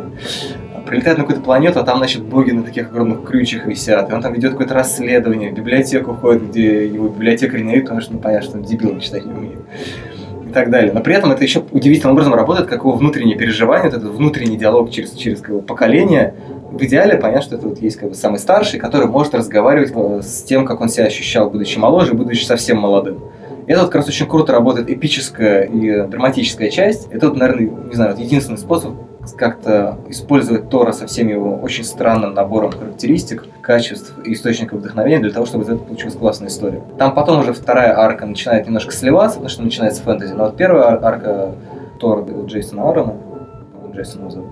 [0.90, 4.20] прилетает на какую-то планету, а там, значит, боги на таких огромных крючьях висят, и он
[4.20, 8.48] там ведет какое-то расследование, в библиотеку ходит, где его библиотекарь не потому что, ну, понятно,
[8.48, 9.60] что он дебил, читать не умеет
[10.50, 10.92] и так далее.
[10.92, 14.56] Но при этом это еще удивительным образом работает, как его внутреннее переживание, вот этот внутренний
[14.56, 16.34] диалог через, через как бы, поколение.
[16.72, 20.20] В идеале понятно, что это вот есть как бы самый старший, который может разговаривать э,
[20.22, 23.20] с тем, как он себя ощущал, будучи моложе, будучи совсем молодым.
[23.68, 27.06] И это вот как раз очень круто работает эпическая и драматическая часть.
[27.12, 28.94] Это вот, наверное, не знаю, вот единственный способ
[29.36, 35.30] как-то использовать Тора со всеми его очень странным набором характеристик, качеств и источников вдохновения для
[35.30, 36.82] того, чтобы из этого получилась классная история.
[36.98, 40.32] Там потом уже вторая арка начинает немножко сливаться, потому что начинается фэнтези.
[40.32, 41.54] Но вот первая арка
[41.98, 43.14] Тора Джейсона Аарона,
[43.92, 44.50] Джейсона зовут,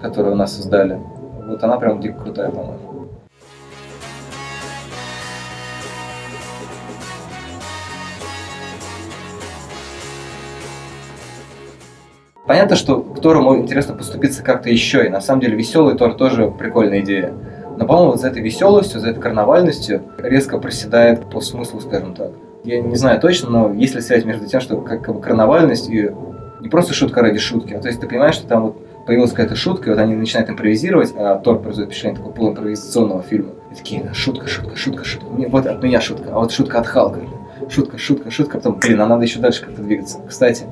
[0.00, 0.98] которую у нас создали,
[1.46, 2.85] вот она прям дико крутая, по-моему.
[12.46, 16.48] Понятно, что к Тору интересно поступиться как-то еще, и на самом деле веселый Тор тоже
[16.48, 17.32] прикольная идея.
[17.76, 22.30] Но, по-моему, вот за этой веселостью, за этой карнавальностью резко проседает по смыслу, скажем так.
[22.64, 25.88] Я не знаю точно, но есть ли связь между тем, что как, как бы карнавальность
[25.90, 26.10] и
[26.60, 29.54] не просто шутка ради шутки, а то есть ты понимаешь, что там вот появилась какая-то
[29.54, 33.50] шутка, и вот они начинают импровизировать, а Тор производит впечатление такого полуимпровизационного фильма.
[33.70, 35.26] И такие, шутка, шутка, шутка, шутка.
[35.30, 37.20] Мне, вот от меня шутка, а вот шутка от Халка.
[37.68, 40.18] Шутка, шутка, шутка, потом, блин, а надо еще дальше как-то двигаться.
[40.28, 40.64] Кстати,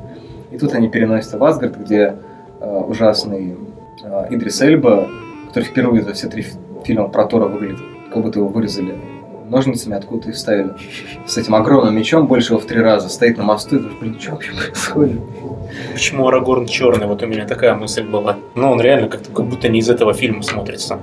[0.54, 2.14] и тут они переносятся в Асгард, где
[2.60, 3.56] э, ужасный
[4.04, 5.08] э, Идрис Эльба,
[5.48, 6.46] который впервые за все три
[6.84, 7.80] фильма про Тора выглядит,
[8.12, 8.94] как будто его вырезали
[9.54, 10.70] ножницами откуда-то и вставили.
[11.26, 14.20] С этим огромным мечом, больше его в три раза, стоит на мосту и думаешь, блин,
[14.20, 15.20] что вообще происходит?
[15.92, 17.06] Почему Арагорн черный?
[17.06, 18.36] Вот у меня такая мысль была.
[18.54, 20.98] Ну, он реально как-то как будто не из этого фильма смотрится.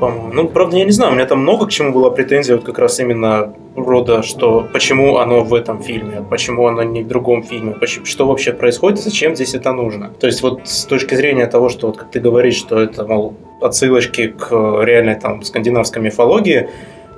[0.00, 2.78] Ну, правда, я не знаю, у меня там много к чему была претензия, вот как
[2.78, 7.72] раз именно рода, что почему оно в этом фильме, почему оно не в другом фильме,
[7.72, 10.10] почему, что вообще происходит, зачем здесь это нужно.
[10.20, 13.34] То есть вот с точки зрения того, что вот как ты говоришь, что это, мол,
[13.60, 14.50] отсылочки к
[14.84, 16.68] реальной там скандинавской мифологии,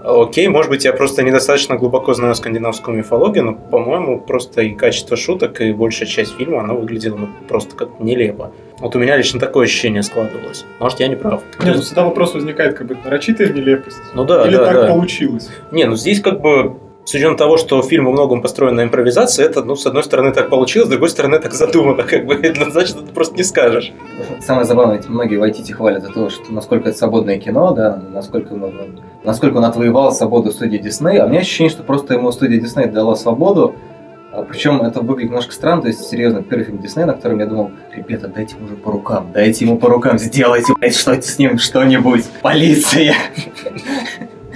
[0.07, 5.17] Окей, может быть, я просто недостаточно глубоко знаю скандинавскую мифологию, но, по-моему, просто и качество
[5.17, 8.53] шуток, и большая часть фильма, она выглядела ну, просто как нелепо.
[8.79, 10.65] Вот у меня лично такое ощущение складывалось.
[10.79, 11.43] Может, я не прав.
[11.65, 13.99] Не, ну всегда вопрос возникает, как бы нарочитая нелепость.
[14.15, 14.87] Ну да, Или да, так да.
[14.87, 15.51] получилось.
[15.73, 19.45] Не, ну здесь как бы с учетом того, что фильм во многом построен на импровизации,
[19.45, 22.35] это, ну, с одной стороны, так получилось, с другой стороны, так задумано, как бы,
[22.71, 23.93] значит, это просто не скажешь.
[24.41, 28.03] Самое забавное, ведь многие в IT хвалят за то, что насколько это свободное кино, да,
[28.13, 28.59] насколько,
[29.23, 32.87] насколько он отвоевал свободу студии Дисней, а у меня ощущение, что просто ему студия Дисней
[32.87, 33.77] дала свободу,
[34.33, 37.47] а причем это выглядит немножко странно, то есть, серьезно, первый фильм Диснея, на котором я
[37.47, 41.39] думал, ребята, дайте ему уже по рукам, дайте ему по рукам, сделайте, блядь, что с
[41.39, 43.15] ним что-нибудь, полиция.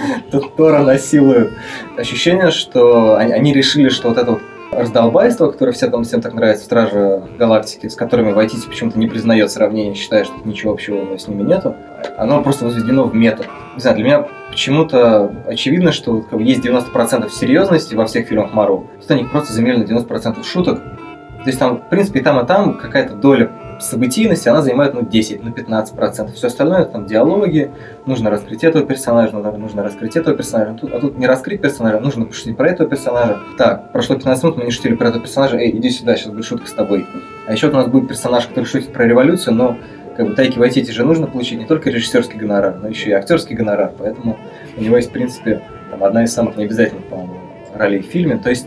[0.30, 1.52] Тут Тора насилуют.
[1.96, 4.40] Ощущение, что они, решили, что вот это вот
[4.72, 9.08] раздолбайство, которое всем, там, всем так нравится в Страже Галактики, с которыми Вайтити почему-то не
[9.08, 11.74] признает сравнение, считая, что ничего общего с ними нету,
[12.16, 13.46] оно просто возведено в метод.
[13.74, 18.52] Не знаю, для меня почему-то очевидно, что как бы, есть 90% серьезности во всех фильмах
[18.52, 18.86] Марвел.
[19.00, 20.80] Тут они просто замерили на 90% шуток.
[20.80, 25.02] То есть там, в принципе, и там, и там какая-то доля событийности, она занимает ну,
[25.02, 26.32] 10, ну 15%.
[26.32, 27.70] Все остальное там диалоги,
[28.06, 30.76] нужно раскрыть этого персонажа, нужно, нужно раскрыть этого персонажа.
[30.80, 33.38] Тут, а тут не раскрыть персонажа, нужно пошутить про этого персонажа.
[33.58, 36.44] Так, прошло 15 минут, мы не шутили про этого персонажа, эй, иди сюда, сейчас будет
[36.44, 37.06] шутка с тобой.
[37.46, 39.76] А еще у нас будет персонаж, который шутит про революцию, но
[40.16, 43.56] как бы Тайки Вайтити же нужно получить не только режиссерский гонорар, но еще и актерский
[43.56, 43.92] гонорар.
[43.96, 44.38] Поэтому
[44.76, 47.40] у него есть, в принципе, там, одна из самых необязательных, по-моему,
[47.74, 48.36] ролей в фильме.
[48.36, 48.66] То есть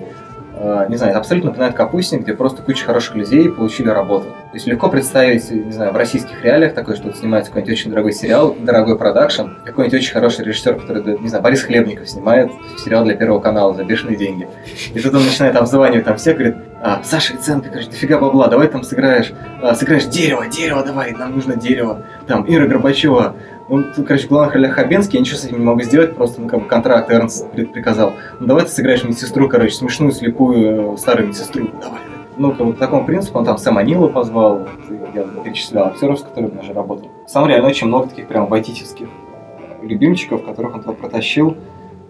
[0.89, 4.25] не знаю, абсолютно напоминает капустник, где просто куча хороших людей получили работу.
[4.25, 8.13] То есть легко представить, не знаю, в российских реалиях такое, что снимается какой-нибудь очень дорогой
[8.13, 13.15] сериал, дорогой продакшн, какой-нибудь очень хороший режиссер, который, не знаю, Борис Хлебников снимает сериал для
[13.15, 14.47] Первого канала за бешеные деньги.
[14.93, 18.67] И тут он начинает обзванивать там всех, говорит, а, Саша Иценко, короче, дофига бабла, давай
[18.67, 22.03] там сыграешь, а, сыграешь дерево, дерево давай, нам нужно дерево.
[22.27, 23.35] Там Ира Горбачева,
[23.69, 26.49] он, короче, в главных ролях Хабенский, я ничего с этим не могу сделать, просто, ну,
[26.49, 28.13] как бы, контракт Эрнст приказал.
[28.39, 31.99] Ну, давай ты сыграешь медсестру, короче, смешную, слепую, э, старую медсестру, давай.
[32.35, 34.67] Ну, как бы, по такому принципу, он там Сэма Нила позвал,
[35.13, 37.09] я перечислял актеров, с которыми он же работал.
[37.27, 41.55] Сам реально очень много таких прям байтических э, любимчиков, которых он туда протащил.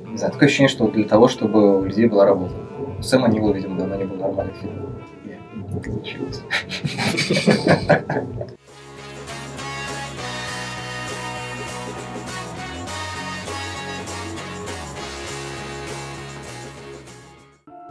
[0.08, 2.54] Не знаю, такое ощущение, что для того, чтобы у людей была работа.
[3.02, 4.74] Сэма Нила, видимо, давно не был нормальный фильм.
[5.74, 6.44] Не получилось.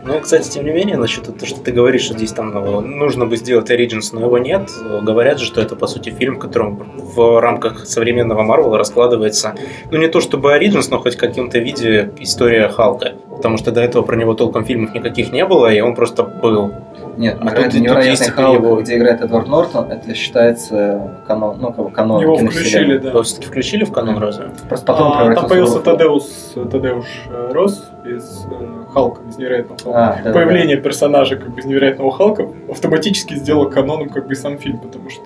[0.04, 3.26] Ну, кстати, тем не менее, насчет того, что ты говоришь, что здесь там ну, нужно
[3.26, 4.68] бы сделать Origins, но его нет,
[5.02, 9.54] говорят же, что это, по сути, фильм, в котором в рамках современного Марвела раскладывается,
[9.90, 13.12] ну, не то чтобы Origins, но хоть в каком-то виде история Халка.
[13.30, 16.72] Потому что до этого про него толком фильмов никаких не было, и он просто был.
[17.16, 18.76] Нет, а тут, невероятный тут Халк, его...
[18.80, 23.10] где играет Эдвард Нортон, это считается канон, ну, как бы канон Его включили, да.
[23.10, 24.50] Его все-таки включили в канон разве?
[24.68, 29.98] Просто потом а, Там появился Тадеус, Тадеуш э, Рос из э, Халка, из невероятного Халка.
[29.98, 30.82] А, да, Появление да.
[30.82, 35.24] персонажа как бы из невероятного Халка автоматически сделало каноном как бы сам фильм, потому что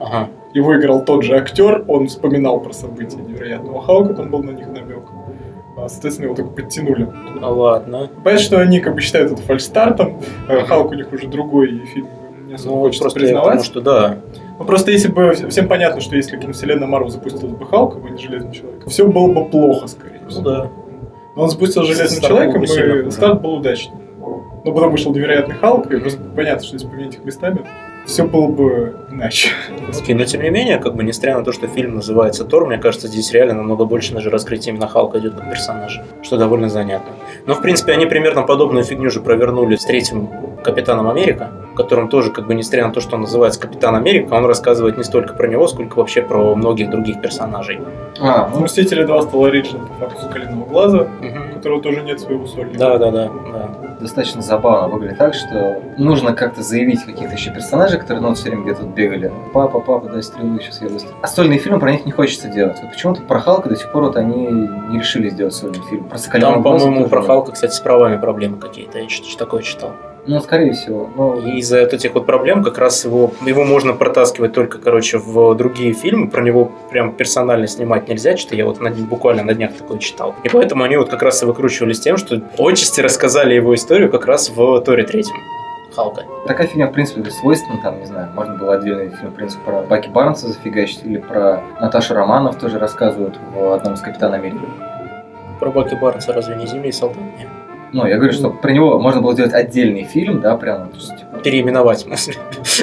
[0.00, 0.28] ага.
[0.52, 4.66] его играл тот же актер, он вспоминал про события невероятного Халка, там был на них
[4.66, 5.04] намек.
[5.76, 7.08] А, соответственно, его только подтянули.
[7.40, 8.08] Ну ладно.
[8.22, 10.20] Понятно, что они как бы считают это фальстартом.
[10.48, 12.08] Э, Халк у них уже другой фильм
[12.46, 13.44] не особо ну, хочется признавать.
[13.44, 14.18] Потому что да.
[14.58, 18.18] Ну, просто если бы всем понятно, что если киновселенная Марвел запустила бы Халка, а не
[18.18, 20.42] Железный Человек, все было бы плохо, скорее всего.
[20.42, 20.70] Ну да.
[21.36, 23.96] Но он запустил Железным Человеком, и старт был удачный.
[24.64, 27.60] Но потом вышел невероятный Халк, и просто понятно, что если поменять их местами,
[28.06, 29.50] все было бы иначе.
[29.90, 32.78] Okay, но тем не менее, как бы несмотря на то, что фильм называется Тор, мне
[32.78, 37.12] кажется, здесь реально намного больше даже раскрытие именно Халка идет как персонажа, что довольно занятно.
[37.46, 40.30] Но в принципе они примерно подобную фигню же провернули с третьим
[40.62, 44.32] Капитаном Америка, в котором тоже, как бы несмотря на то, что он называется Капитан Америка,
[44.34, 47.80] он рассказывает не столько про него, сколько вообще про многих других персонажей.
[48.20, 51.08] А, ну, Мстители 2 стал оригиналом по факту Соколиного глаза, угу.
[51.50, 52.78] у которого тоже нет своего сольника.
[52.78, 53.70] Да, да, да, да.
[54.00, 58.62] Достаточно забавно выглядит так, что нужно как-то заявить каких-то еще персонажей, которые ну, все время
[58.62, 59.32] где-то бегали.
[59.52, 61.10] Папа, папа, дай стрелу, сейчас я быстро.
[61.22, 62.78] А сольные фильмы про них не хочется делать.
[62.80, 66.04] Вот почему-то про Халка до сих пор вот они не решили сделать сольный фильм.
[66.04, 69.00] Про Соколиного Там, по-моему, про Халка, кстати, с правами проблемы какие-то.
[69.00, 69.90] Я что-то такое читал.
[70.26, 71.08] Ну, скорее всего.
[71.16, 71.36] Но...
[71.36, 75.92] И из-за этих вот проблем как раз его, его можно протаскивать только, короче, в другие
[75.92, 76.28] фильмы.
[76.28, 80.34] Про него прям персонально снимать нельзя, что я вот на, буквально на днях такое читал.
[80.42, 84.26] И поэтому они вот как раз и выкручивались тем, что отчасти рассказали его историю как
[84.26, 85.36] раз в Торе третьем.
[85.94, 86.24] Халка.
[86.46, 89.82] Такая фигня, в принципе, свойственна, там, не знаю, можно было отдельный фильм, в принципе, про
[89.82, 94.58] Баки Барнса зафигачить, или про Наташу Романов тоже рассказывают в одном из Капитана Америки.
[95.60, 97.18] Про Баки Барнса разве не Зимний солдат?
[97.38, 97.48] Нет.
[97.94, 100.90] Ну, я говорю, что про него можно было сделать отдельный фильм, да, прям.
[100.90, 101.38] Типа...
[101.44, 102.34] Переименовать, в смысле?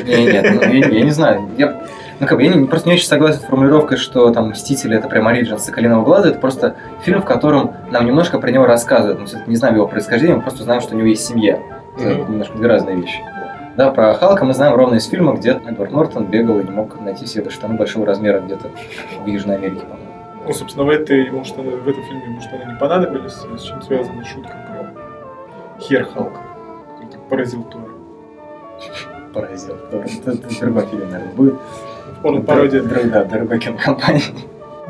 [0.05, 1.49] Не, нет, ну, я, я не знаю.
[1.57, 1.81] Я,
[2.21, 5.09] ну, как бы, я не, просто не очень согласен с формулировкой, что там «Мстители»— это
[5.09, 6.29] прям оригин Соколиного глаза.
[6.29, 9.19] Это просто фильм, в котором нам немножко про него рассказывают.
[9.19, 11.59] Мы не знаем его происхождения, мы просто знаем, что у него есть семья.
[11.97, 12.31] Это mm-hmm.
[12.31, 13.19] немножко две разные вещи.
[13.75, 17.01] Да, про Халка мы знаем ровно из фильма, где Эдвард Нортон бегал и не мог
[17.01, 18.69] найти себе штаны большого размера где-то
[19.25, 20.07] в Южной Америке, по-моему.
[20.47, 24.23] Ну, собственно, в, этой, может, в этом фильме ему штаны не понадобились, с чем связана
[24.23, 24.70] шутка
[25.81, 26.33] Хер Халк,
[27.29, 27.89] поразил Тора.
[29.33, 30.05] Поразил Тора.
[30.25, 31.55] Это, другой фильм, наверное, будет.
[32.21, 32.83] Порно-пародия.
[32.83, 34.23] Да, другой кинокомпании.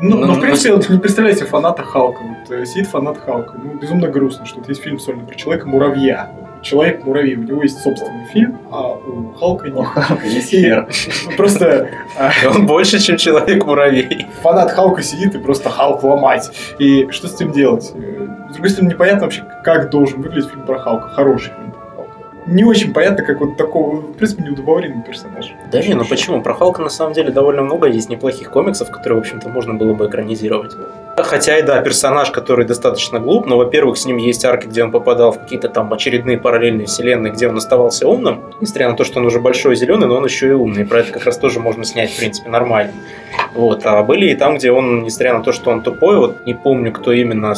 [0.00, 2.20] Ну, ну, ну, в принципе, ну, представляете фаната Халка.
[2.22, 3.54] Вот э, сидит фанат Халка.
[3.62, 6.28] Ну, безумно грустно, что вот есть фильм сольный про человека-муравья.
[6.62, 9.78] Человек-муравей, у него есть собственный фильм, а у Халка нет.
[9.78, 10.88] У Халка есть хер.
[11.36, 11.90] Просто...
[12.18, 14.26] А, он больше, чем Человек-муравей.
[14.42, 16.50] Фанат Халка сидит и просто Халк ломать.
[16.78, 17.84] И что с этим делать?
[17.84, 21.08] С другой стороны, непонятно вообще, как должен выглядеть фильм про Халка.
[21.08, 21.71] Хороший фильм.
[22.46, 25.54] Не очень понятно, как вот такого, в принципе, неудобоваримый персонаж.
[25.70, 26.42] Да не, ну почему?
[26.42, 29.94] Про Халка на самом деле довольно много есть неплохих комиксов, которые, в общем-то, можно было
[29.94, 30.72] бы экранизировать.
[31.16, 34.90] Хотя и да, персонаж, который достаточно глуп, но, во-первых, с ним есть арки, где он
[34.90, 38.40] попадал в какие-то там очередные параллельные вселенные, где он оставался умным.
[38.60, 40.84] Несмотря на то, что он уже большой и зеленый, но он еще и умный.
[40.84, 42.92] Про это как раз тоже можно снять, в принципе, нормально.
[43.54, 43.84] Вот.
[43.84, 46.92] А были и там, где он, несмотря на то, что он тупой, вот не помню,
[46.92, 47.54] кто именно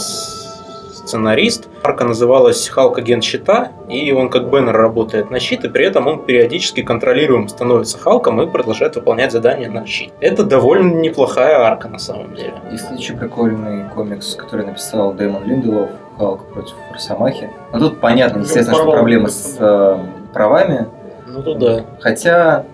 [1.04, 1.68] сценарист.
[1.82, 6.06] Арка называлась «Халк агент щита», и он как Беннер работает на щит, и при этом
[6.06, 10.12] он периодически контролируем становится Халком и продолжает выполнять задания на щит.
[10.20, 12.54] Это довольно неплохая арка на самом деле.
[12.72, 17.50] И следующий прикольный комикс, который написал Дэймон Линделов, Халк против Росомахи.
[17.72, 19.98] Но тут понятно, естественно, что проблемы с э,
[20.32, 20.86] правами.
[21.26, 21.84] Ну то да.
[22.00, 22.64] Хотя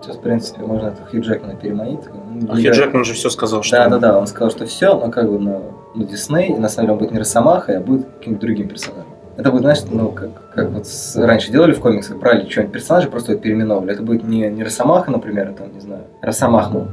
[0.00, 2.00] Сейчас, в принципе, можно это Хью Джекмана переманить.
[2.48, 3.76] А Хью Джекман же все сказал, что...
[3.76, 5.60] Да, да, да, он сказал, что все, но как бы на,
[5.94, 9.06] на Дисней, и на самом деле он будет не Росомаха, а будет каким-то другим персонажем.
[9.36, 13.08] Это будет, знаешь, ну, как, как вот с, раньше делали в комиксах, брали что-нибудь персонажа,
[13.08, 13.92] просто его переименовывали.
[13.92, 16.88] Это будет не, не Росомаха, например, а там, не знаю, Росомахну.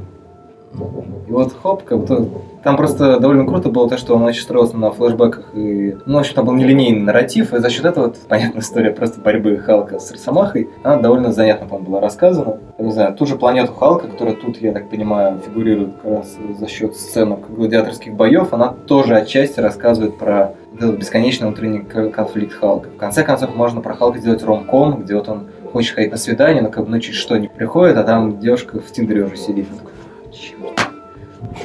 [1.26, 2.26] И вот хоп, как будто
[2.62, 5.50] там просто довольно круто было то, что он очень строился на флешбеках.
[5.54, 8.90] И, ну, в общем, там был нелинейный нарратив, и за счет этого, вот, понятная история
[8.90, 12.58] просто борьбы Халка с Росомахой, она довольно занятно, по была рассказана.
[12.78, 16.36] Я не знаю, ту же планету Халка, которая тут, я так понимаю, фигурирует как раз
[16.58, 22.88] за счет сценок гладиаторских боев, она тоже отчасти рассказывает про этот бесконечный внутренний конфликт Халка.
[22.90, 26.62] В конце концов, можно про Халка сделать ромком, где вот он хочет ходить на свидание,
[26.62, 29.66] но как бы ну чуть что не приходит, а там девушка в Тиндере уже сидит.
[29.70, 29.92] Он такой,
[30.36, 30.80] черт.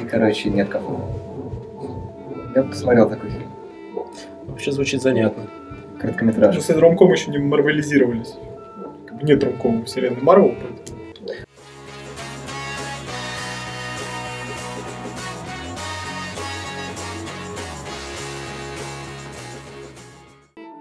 [0.00, 1.08] И, короче, нет кого.
[2.54, 3.50] Я посмотрел такой фильм.
[4.46, 5.44] Вообще звучит занятно.
[6.00, 6.54] Короткометражный.
[6.54, 8.34] Просто ромком еще не марвелизировались.
[9.06, 10.81] Как бы нет ромкома вселенной Марвел, поэтому...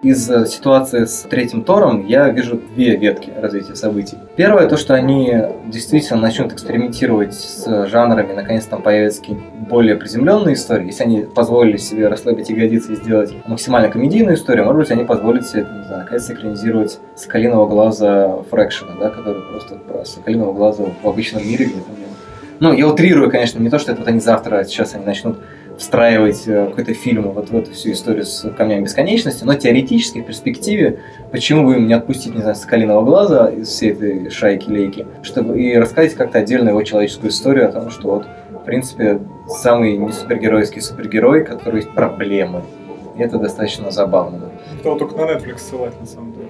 [0.01, 4.17] из э, ситуации с третьим Тором я вижу две ветки развития событий.
[4.35, 5.33] Первое, то, что они
[5.67, 10.87] действительно начнут экспериментировать с жанрами, наконец там появятся какие-нибудь более приземленные истории.
[10.87, 15.47] Если они позволили себе расслабить ягодицы и сделать максимально комедийную историю, может быть, они позволят
[15.47, 21.47] себе, знаю, наконец экранизировать Соколиного глаза Фрэкшена, да, который просто про Соколиного глаза в обычном
[21.47, 21.95] мире, где там
[22.61, 25.39] ну, я утрирую, конечно, не то, что это вот они завтра, а сейчас они начнут
[25.77, 30.25] встраивать э, какой-то фильм вот в эту всю историю с камнями бесконечности, но теоретически, в
[30.25, 30.99] перспективе,
[31.31, 35.77] почему бы им не отпустить, не знаю, Соколиного глаза из всей этой шайки-лейки, чтобы и
[35.77, 40.81] рассказать как-то отдельно его человеческую историю о том, что вот, в принципе, самый не супергеройский
[40.81, 42.63] супергерой, который есть проблемы.
[43.17, 44.51] И это достаточно забавно.
[44.79, 46.47] Это только на Netflix ссылать, на самом деле.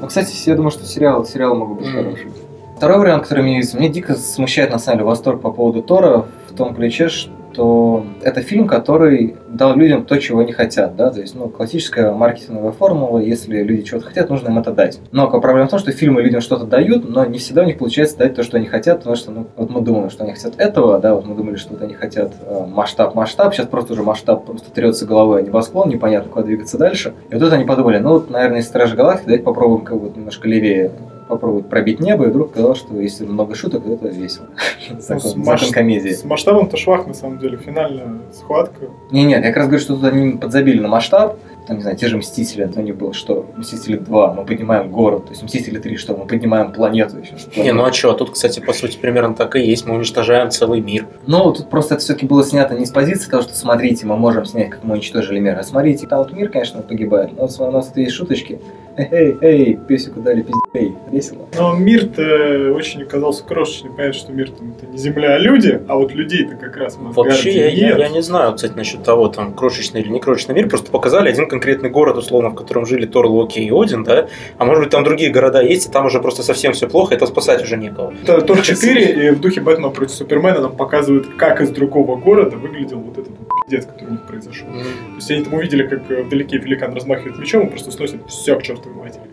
[0.00, 1.92] Ну, кстати, я думаю, что сериал, сериал могут быть mm.
[1.92, 2.30] хорошие.
[2.76, 6.54] Второй вариант, который мне, мне дико смущает, на самом деле, восторг по поводу Тора в
[6.54, 11.20] том ключе, что то это фильм, который дал людям то, чего они хотят, да, то
[11.20, 15.00] есть, ну, классическая маркетинговая формула, если люди чего-то хотят, нужно им это дать.
[15.12, 18.18] Но проблема в том, что фильмы людям что-то дают, но не всегда у них получается
[18.18, 20.98] дать то, что они хотят, потому что, ну, вот мы думаем, что они хотят этого,
[20.98, 24.44] да, вот мы думали, что вот они хотят э, масштаб, масштаб, сейчас просто уже масштаб
[24.44, 27.14] просто трется головой, а небосклон, непонятно, куда двигаться дальше.
[27.30, 30.10] И вот тут они подумали, ну, вот, наверное, из Стражи Галактики давайте попробуем как бы
[30.16, 30.90] немножко левее
[31.28, 34.46] попробовать пробить небо, и вдруг казалось, что если много шуток, то это весело.
[34.98, 36.10] закон, закон комедии.
[36.10, 38.86] С масштабом-то швах, на самом деле, финальная схватка.
[39.10, 41.96] Не, нет, я как раз говорю, что тут они подзабили на масштаб, там, не знаю,
[41.96, 45.78] те же Мстители, то не было, что Мстители 2, мы поднимаем город, то есть Мстители
[45.78, 47.34] 3, что мы поднимаем планету еще.
[47.56, 50.50] Не, ну а что, а тут, кстати, по сути, примерно так и есть, мы уничтожаем
[50.50, 51.06] целый мир.
[51.26, 54.44] Ну, тут просто это все-таки было снято не с позиции того, что смотрите, мы можем
[54.44, 57.86] снять, как мы уничтожили мир, а смотрите, там вот мир, конечно, погибает, но у нас
[57.88, 58.60] тут есть шуточки,
[58.96, 61.48] эй, эй, песику дали пиздей, весело.
[61.56, 65.96] Но мир-то очень оказался крошечный, понятно, что мир там это не земля, а люди, а
[65.96, 69.54] вот людей-то как раз в Вообще, я, я, я не знаю, кстати, насчет того, там,
[69.54, 73.26] крошечный или не крошечный мир, просто показали один конкретный город, условно, в котором жили Тор,
[73.26, 74.28] Локи и Один, да,
[74.58, 77.18] а может быть там другие города есть, и там уже просто совсем все плохо, и
[77.18, 78.12] там спасать уже некого.
[78.24, 82.98] Тор 4 и в духе Бэтмена против Супермена нам показывают, как из другого города выглядел
[82.98, 84.68] вот этот пиздец, который у них произошел.
[84.68, 84.82] Mm.
[84.82, 88.62] То есть они там увидели, как вдалеке великан размахивает мечом и просто сносит все к
[88.62, 89.24] чертовой матери.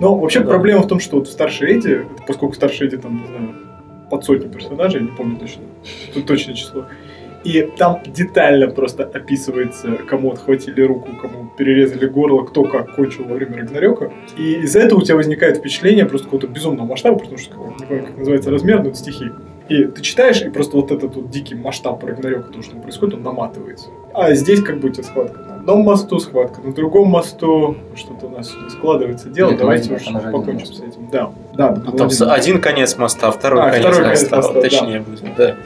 [0.00, 0.46] Но вообще да.
[0.46, 3.54] проблема в том, что вот в старшей Эдди, поскольку в старшей Эдди там, не знаю,
[4.10, 5.62] под сотню персонажей, я не помню точно,
[6.14, 6.86] тут точное число,
[7.44, 13.34] и там детально просто описывается, кому отхватили руку, кому перерезали горло, кто как кончил во
[13.34, 14.12] время Рагнарёка.
[14.36, 18.06] И из-за этого у тебя возникает впечатление просто какого-то безумного масштаба, потому что, не помню,
[18.06, 19.30] как называется размер, но это стихи.
[19.68, 23.14] И ты читаешь, и просто вот этот вот дикий масштаб Рагнарёка, то, что там происходит,
[23.14, 23.88] он наматывается.
[24.14, 28.26] А здесь как бы у тебя схватка на одном мосту, схватка на другом мосту, что-то
[28.26, 31.10] у нас не складывается дело, Нет, давайте уж покончим с этим.
[31.10, 31.74] Да, да.
[31.84, 32.30] Ну, там один.
[32.30, 35.04] один конец моста, второй а, конец, второй конец моста, моста, точнее да.
[35.04, 35.56] будет, да.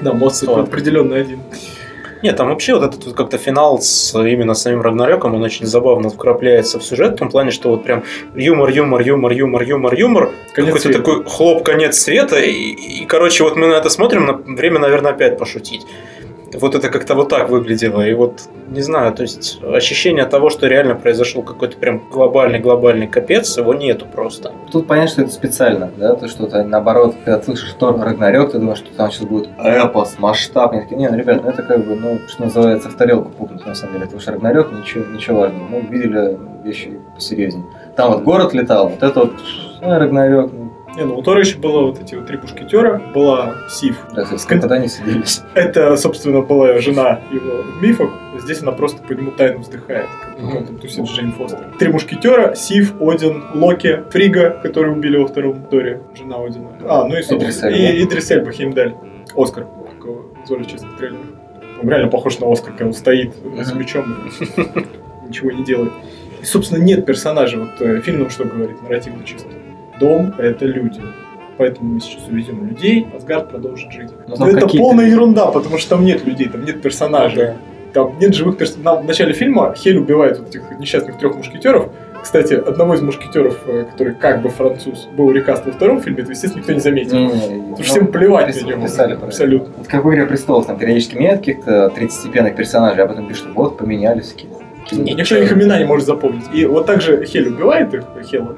[0.00, 1.40] Да, мост это определенно один.
[2.22, 6.08] Нет, там вообще вот этот вот как-то финал с именно самим Рагнарёком, он очень забавно
[6.08, 8.04] вкрапляется в сюжет, в том плане, что вот прям
[8.34, 13.56] юмор, юмор, юмор, юмор, юмор, юмор, какой-то такой хлоп, конец света, и, и, короче, вот
[13.56, 15.84] мы на это смотрим, на время, наверное, опять пошутить.
[16.54, 20.66] Вот это как-то вот так выглядело, и вот, не знаю, то есть ощущение того, что
[20.66, 24.52] реально произошел какой-то прям глобальный-глобальный капец, его нету просто.
[24.70, 28.58] Тут понятно, что это специально, да, то что ты, наоборот, когда слышишь Тор Рагнарёк, ты
[28.58, 30.72] думаешь, что там сейчас будет эпос, масштаб.
[30.72, 33.74] Такие, не, ну, ребят, ну это как бы, ну, что называется, в тарелку пукнуть, на
[33.74, 34.06] самом деле.
[34.06, 35.64] Это уж Рагнарёк, ничего, ничего важного.
[35.68, 37.64] Мы видели вещи посерьезнее.
[37.96, 39.32] Там вот город летал, вот это вот,
[39.80, 40.52] а, Рагнарёк,
[40.96, 43.96] Не, ну у Тора еще было вот эти вот три мушкетера, была Сив.
[44.14, 45.40] да, когда они сиделись.
[45.54, 48.10] Это, собственно, была жена его в мифах.
[48.42, 50.06] Здесь она просто по нему тайно вздыхает,
[50.38, 51.60] как он там тусит с Джейн Фостер.
[51.78, 56.68] Три мушкетера, Сив, Один, Локи, Фрига, который убили во втором Торе, жена Одина.
[56.86, 58.94] А, ну и, собственно, Идрис и Идрис Эльба, Хеймдаль.
[59.34, 59.66] Оскар,
[59.98, 61.20] какого Золи честный трейлер.
[61.82, 63.78] Он реально похож на Оскар, когда он стоит с Мгм.
[63.80, 64.16] мечом
[65.26, 65.92] ничего не делает.
[66.42, 67.58] И, собственно, нет персонажа.
[67.58, 69.48] Вот э, фильм нам что говорит, нарративно чисто.
[70.02, 71.00] Дом— это люди.
[71.58, 74.10] Поэтому мы сейчас увезем людей, Асгард продолжит жить.
[74.26, 77.50] Ну, Но там это полная ерунда, потому что там нет людей, там нет персонажей.
[77.92, 79.04] Там нет живых персонажей.
[79.04, 81.90] В начале фильма Хель убивает вот этих несчастных трех мушкетеров.
[82.22, 86.30] Кстати, одного из мушкетеров, э, который как бы француз, был рекаст во втором фильме, это,
[86.30, 87.16] естественно, никто не заметил.
[87.18, 88.82] Не-не-не, Потому ну, что всем плевать на него.
[88.82, 89.18] писали.
[89.20, 89.72] Абсолютно.
[89.76, 93.76] Вот как в «Игре престолов», там периодически меняют каких-то третьестепенных персонажей, а потом пишут, вот,
[93.76, 94.62] поменялись какие-то.
[94.92, 96.44] Нет, никто их имена не может запомнить.
[96.52, 98.56] И вот так же Хель убивает их, Хела.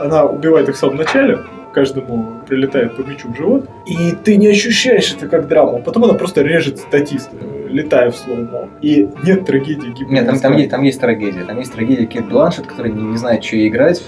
[0.00, 1.38] Она убивает их в самом начале,
[1.72, 3.68] каждому прилетает по мячу в живот.
[3.86, 5.80] И ты не ощущаешь это как драму.
[5.82, 8.68] Потом она просто режет статиста, э, летая в слоумо.
[8.82, 10.14] И нет трагедии гибели.
[10.14, 11.44] Нет, там, там, есть, там есть трагедия.
[11.44, 14.02] Там есть трагедия Кейт Бланшет, которая не, не знает, что ей играть.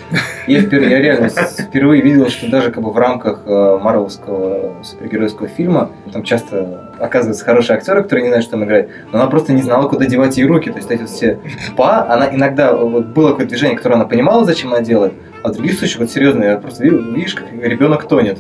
[0.49, 5.47] И я, я реально впервые видел, что даже как бы в рамках э, марвелского супергеройского
[5.49, 9.53] фильма там часто оказываются хорошие актеры, которые не знают, что там играть, но она просто
[9.53, 10.71] не знала, куда девать ей руки.
[10.71, 11.39] То есть эти вот все
[11.77, 15.13] па, она иногда вот было какое-то движение, которое она понимала, зачем она делает,
[15.43, 18.32] а в других случаях, вот серьезно, я просто видишь, как ребенок тонет.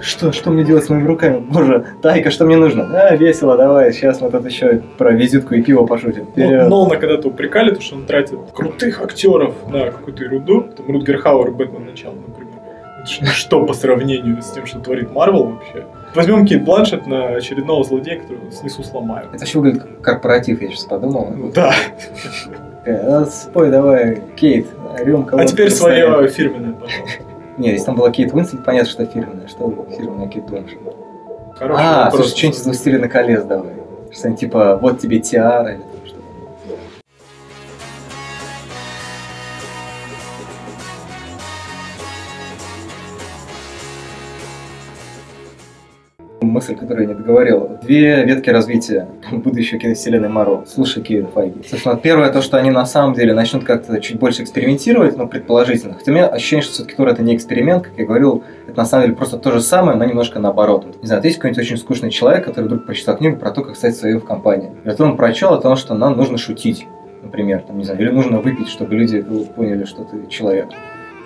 [0.00, 1.38] Что, что мне делать с моими руками?
[1.38, 2.88] Боже, Тайка, что мне нужно?
[2.92, 6.24] А, весело, давай, сейчас мы тут еще про визитку и пиво пошутим.
[6.24, 6.68] Ну, Вперед.
[6.68, 10.62] Нолана когда-то упрекали, то, что он тратит крутых актеров на какую-то ерунду.
[10.76, 12.48] Там Рутгер Хауэр, Бэтмен начало, например.
[13.22, 15.84] Ничто по сравнению с тем, что творит Марвел вообще.
[16.14, 19.26] Возьмем Кейт Бланшет на очередного злодея, которого снесу сломаю.
[19.30, 21.32] Это вообще выглядит как корпоратив, я сейчас подумал.
[21.34, 21.72] Ну Да.
[22.84, 24.66] Такая, «А, Спой давай, Кейт,
[24.98, 25.36] рюмка.
[25.38, 26.04] А теперь стоит».
[26.04, 27.22] свое фирменное, пожалуйста.
[27.58, 29.48] Нет, если там была Кейт Уинслет, понятно, что фирменная.
[29.48, 30.44] Что фирменная Кейт?
[31.56, 32.20] Хороший А, вопрос.
[32.20, 33.72] слушай, что-нибудь из «Властелина колец» давай.
[34.12, 35.82] Что-нибудь типа, вот тебе тиара или
[46.58, 47.78] Мысль, которую я не договорил.
[47.82, 50.64] Две ветки развития будущей киновселенной Марвел.
[50.66, 51.62] Слушай, Кевин Файги.
[51.64, 55.94] Собственно, первое, то, что они на самом деле начнут как-то чуть больше экспериментировать, ну, предположительно.
[55.94, 58.86] Хотя у меня ощущение, что все-таки Тор это не эксперимент, как я говорил, это на
[58.86, 60.84] самом деле просто то же самое, но немножко наоборот.
[61.00, 63.94] Не знаю, есть какой-нибудь очень скучный человек, который вдруг прочитал книгу про то, как стать
[63.94, 64.72] своим в компании.
[64.84, 66.88] Вот он прочел о том, что нам нужно шутить,
[67.22, 70.66] например, там, не знаю, или нужно выпить, чтобы люди поняли, что ты человек.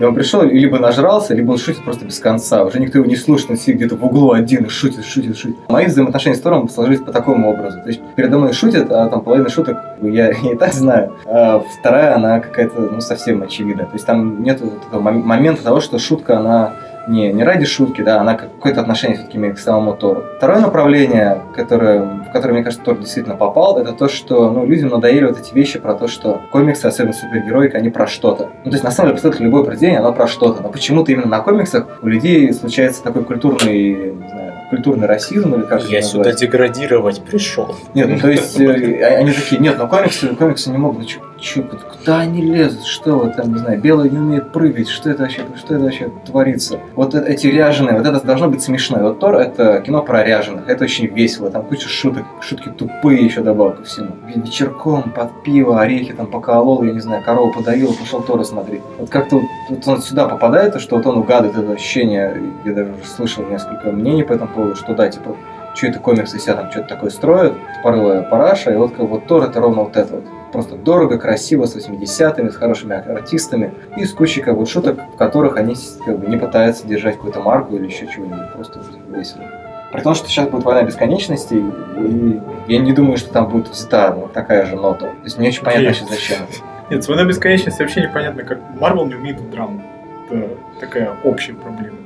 [0.02, 2.64] И он пришел, либо нажрался, либо он шутит просто без конца.
[2.64, 5.56] Уже никто его не слушает, он сидит где-то в углу один и шутит, шутит, шутит.
[5.68, 7.80] Мои взаимоотношения с Тором сложились по такому образу.
[7.80, 11.12] То есть передо мной шутят, а там половина шуток я, я и так знаю.
[11.24, 13.86] А вторая, она какая-то ну, совсем очевидная.
[13.86, 16.72] То есть там нет вот этого мом- момента того, что шутка, она
[17.08, 20.24] не, не ради шутки, да, она как- какое-то отношение все-таки имеет к самому Тору.
[20.36, 24.90] Второе направление, которое, в которое, мне кажется, Тор действительно попал, это то, что ну, людям
[24.90, 28.50] надоели вот эти вещи про то, что комиксы, особенно супергероика, они про что-то.
[28.64, 30.62] Ну, то есть, на самом деле, абсолютно любое произведение, оно про что-то.
[30.62, 35.62] Но почему-то именно на комиксах у людей случается такой культурный, не знаю, культурный расизм или
[35.64, 36.40] как это Я сюда назвать?
[36.40, 37.76] деградировать пришел.
[37.92, 41.20] Нет, ну то есть э, а- они такие, нет, ну комиксы, комиксы не могут, чё,
[41.38, 41.62] чё,
[41.98, 45.42] куда они лезут, что вот там, не знаю, белые не умеют прыгать, что это вообще,
[45.58, 46.78] что это вообще творится?
[46.94, 48.98] Вот э- эти ряженые, вот это должно быть смешно.
[49.00, 53.42] Вот Тор это кино про ряженых, это очень весело, там куча шуток, шутки тупые еще
[53.42, 54.08] добавок ко всему.
[54.26, 58.80] Ве- Вечерком под пиво, орехи там поколол, я не знаю, корову подавил, пошел Тора смотреть.
[58.98, 63.04] Вот как-то вот, он сюда попадает, что вот он угадывает это ощущение, я даже уже
[63.04, 65.36] слышал несколько мнений по этому поводу, что да, типа,
[65.74, 69.44] что это комиксы себя там что-то такое строят, порылая параша, и вот как вот Тор
[69.44, 70.24] это ровно вот это вот.
[70.52, 75.16] Просто дорого, красиво, с 80-ми, с хорошими артистами и с кучей как бы шуток, в
[75.16, 79.44] которых они как бы не пытаются держать какую-то марку или еще чего-нибудь, просто весело.
[79.92, 81.54] При том, что сейчас будет война бесконечности,
[81.98, 85.06] и я не думаю, что там будет взята вот такая же нота.
[85.06, 86.02] То есть не очень понятно Есть.
[86.02, 86.44] вообще зачем.
[86.44, 86.94] это.
[86.94, 89.82] Нет, с «Войной бесконечности» вообще непонятно, как Марвел не умеет в драму.
[90.30, 90.48] Это
[90.80, 91.96] такая общая проблема.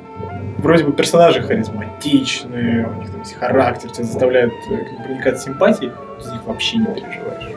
[0.58, 6.24] Вроде бы персонажи харизматичные, у них там есть характер, тебя заставляют э, проникать симпатией, ты
[6.24, 7.52] за них вообще не переживаешь.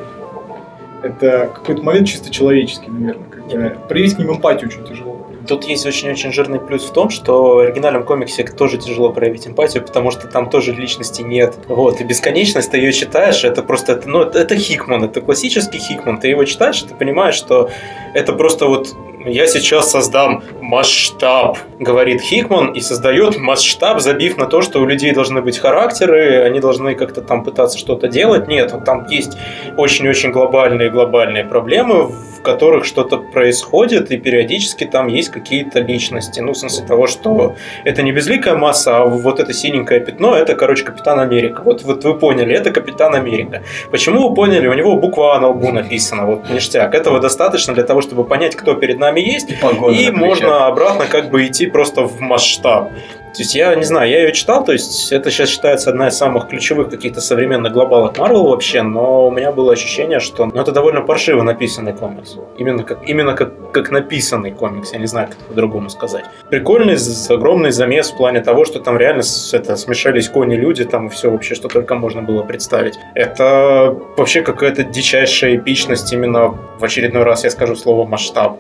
[1.02, 3.24] Это какой-то момент чисто человеческий, наверное.
[3.30, 5.26] Когда проявить к ним эмпатию очень тяжело.
[5.48, 9.84] Тут есть очень-очень жирный плюс в том, что в оригинальном комиксе тоже тяжело проявить эмпатию,
[9.84, 11.56] потому что там тоже личности нет.
[11.68, 16.20] Вот, и бесконечность, ты ее читаешь, это просто, ну, это Хикман, это классический Хикман.
[16.20, 17.70] Ты его читаешь, и ты понимаешь, что
[18.14, 24.62] это просто вот я сейчас создам масштаб, говорит Хикман, и создает масштаб, забив на то,
[24.62, 28.48] что у людей должны быть характеры, они должны как-то там пытаться что-то делать.
[28.48, 29.38] Нет, там есть
[29.78, 36.40] очень-очень глобальные глобальные проблемы, в которых что-то происходит, и периодически там есть какие-то личности.
[36.40, 40.56] Ну, в смысле того, что это не безликая масса, а вот это синенькое пятно, это,
[40.56, 41.62] короче, Капитан Америка.
[41.64, 43.64] Вот, вот вы поняли, это Капитан Америка.
[43.92, 44.68] Почему вы поняли?
[44.68, 46.96] У него буква А на лбу написана, вот ништяк.
[46.96, 51.30] Этого достаточно для того, чтобы понять, кто перед нами есть, И, и можно обратно как
[51.30, 52.92] бы идти просто в масштаб.
[53.34, 56.18] То есть я не знаю, я ее читал, то есть это сейчас считается одна из
[56.18, 60.72] самых ключевых каких-то современных глобалок Марвел вообще, но у меня было ощущение, что ну, это
[60.72, 62.38] довольно паршиво написанный комикс.
[62.58, 66.26] Именно как, именно как, как написанный комикс, я не знаю, как по-другому сказать.
[66.50, 66.98] Прикольный,
[67.30, 69.22] огромный замес в плане того, что там реально
[69.54, 72.96] это, смешались кони-люди, там и все вообще, что только можно было представить.
[73.14, 78.60] Это вообще какая-то дичайшая эпичность именно в очередной раз я скажу слово масштаб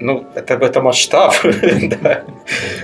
[0.00, 1.34] ну, это, это масштаб,
[2.02, 2.24] да.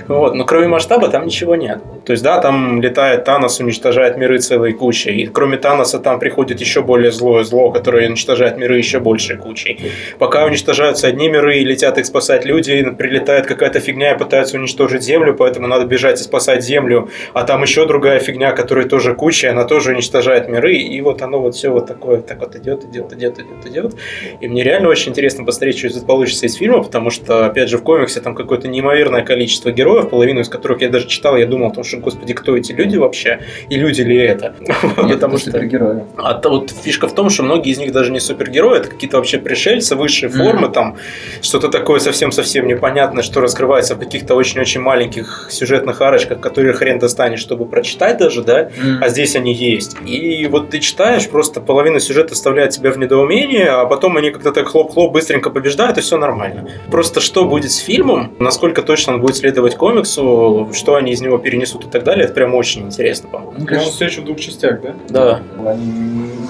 [0.07, 1.81] Вот, но кроме масштаба там ничего нет.
[2.05, 5.23] То есть, да, там летает Танос, уничтожает миры целой кучей.
[5.23, 9.91] И кроме Таноса там приходит еще более злое зло, которое уничтожает миры еще большей кучей.
[10.19, 15.01] Пока уничтожаются одни миры и летят их спасать люди, прилетает какая-то фигня и пытается уничтожить
[15.01, 17.09] Землю, поэтому надо бежать и спасать Землю.
[17.33, 20.75] А там еще другая фигня, которая тоже куча, она тоже уничтожает миры.
[20.75, 23.95] И вот оно вот все вот такое, так вот идет, идет, идет, идет, идет.
[24.39, 27.69] И мне реально очень интересно посмотреть, что из этого получится из фильма, потому что, опять
[27.69, 31.45] же, в комиксе там какое-то неимоверное количество героев, половину из которых я даже читал, я
[31.45, 34.55] думал, потому что, господи, кто эти люди вообще, и люди ли это?
[34.95, 36.03] Потому что супергерои.
[36.17, 39.37] А вот фишка в том, что многие из них даже не супергерои, это какие-то вообще
[39.37, 40.97] пришельцы высшей формы, там
[41.41, 47.39] что-то такое совсем-совсем непонятное, что раскрывается в каких-то очень-очень маленьких сюжетных арочках, которые хрен достанешь,
[47.39, 48.69] чтобы прочитать даже, да,
[49.01, 49.97] а здесь они есть.
[50.05, 54.51] И вот ты читаешь, просто половина сюжета оставляет тебя в недоумении, а потом они как-то
[54.51, 56.67] так хлоп-хлоп быстренько побеждают, и все нормально.
[56.97, 61.37] Просто что будет с фильмом, насколько точно он будет следовать комиксу, что они из него
[61.37, 63.53] перенесут и так далее, это прям очень интересно, по-моему.
[63.55, 64.95] Ну, конечно, все еще в двух частях, да?
[65.07, 65.41] Да.
[65.63, 65.85] Они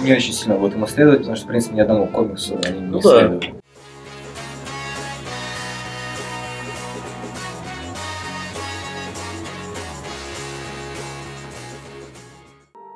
[0.05, 2.85] не очень сильно будут ему следовать, потому что, в принципе, ни одному комиксу они не
[2.85, 3.33] Ну да.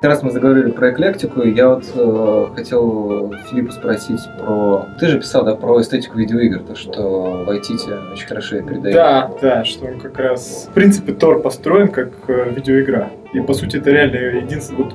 [0.02, 4.86] Раз мы заговорили про эклектику, я вот э, хотел Филиппа спросить про...
[4.98, 8.94] Ты же писал, да, про эстетику видеоигр, то, что Вайтити очень хорошо ее передает.
[8.96, 10.66] Да, да, что он как раз...
[10.70, 13.10] В принципе, Тор построен как э, видеоигра.
[13.32, 14.84] И, по сути, это реально единственный...
[14.84, 14.94] Вот,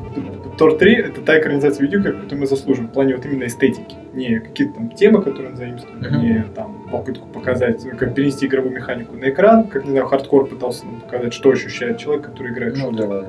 [0.58, 3.96] Тор 3— это та экранизация видеоигр, которую мы заслужили в плане вот именно эстетики.
[4.14, 6.20] Не какие-то там темы, которые он заимствует, Мгм.
[6.22, 10.48] не там попытку показать, ну, как перенести игровую механику на экран, как, не знаю, хардкор
[10.48, 13.08] пытался нам показать, что ощущает человек, который играет в Ну, шутер.
[13.08, 13.24] да.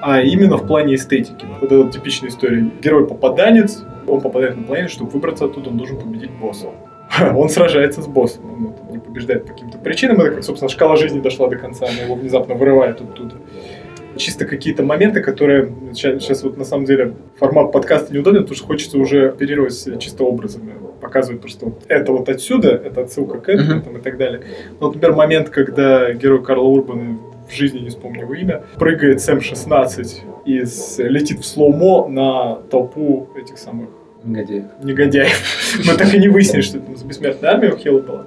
[0.00, 1.46] А именно в плане эстетики.
[1.60, 2.70] Вот эта типичная история.
[2.82, 6.68] Герой попаданец, он попадает на планету, чтобы выбраться оттуда, он должен победить босса.
[7.34, 11.20] Он сражается с боссом, он не побеждает по каким-то причинам, это как, собственно, шкала жизни
[11.20, 13.34] дошла до конца, она его внезапно вырывает оттуда.
[14.16, 18.64] Чисто какие-то моменты, которые сейчас, сейчас вот на самом деле формат подкаста неудобен, потому что
[18.64, 23.82] хочется уже оперировать чисто образами, показывать просто вот это вот отсюда, это отсылка к этому
[23.82, 24.42] там, и так далее.
[24.78, 27.18] Ну, вот, например, момент, когда герой Карла Урбана
[27.50, 30.06] в жизни не вспомню его имя, прыгает с М-16
[30.46, 30.64] и
[31.08, 33.88] летит в слоумо на толпу этих самых
[34.22, 34.64] Негодяев.
[34.82, 35.78] негодяев.
[35.86, 38.26] Мы так и не выяснили, что это там за бессмертная армия у Хелла была.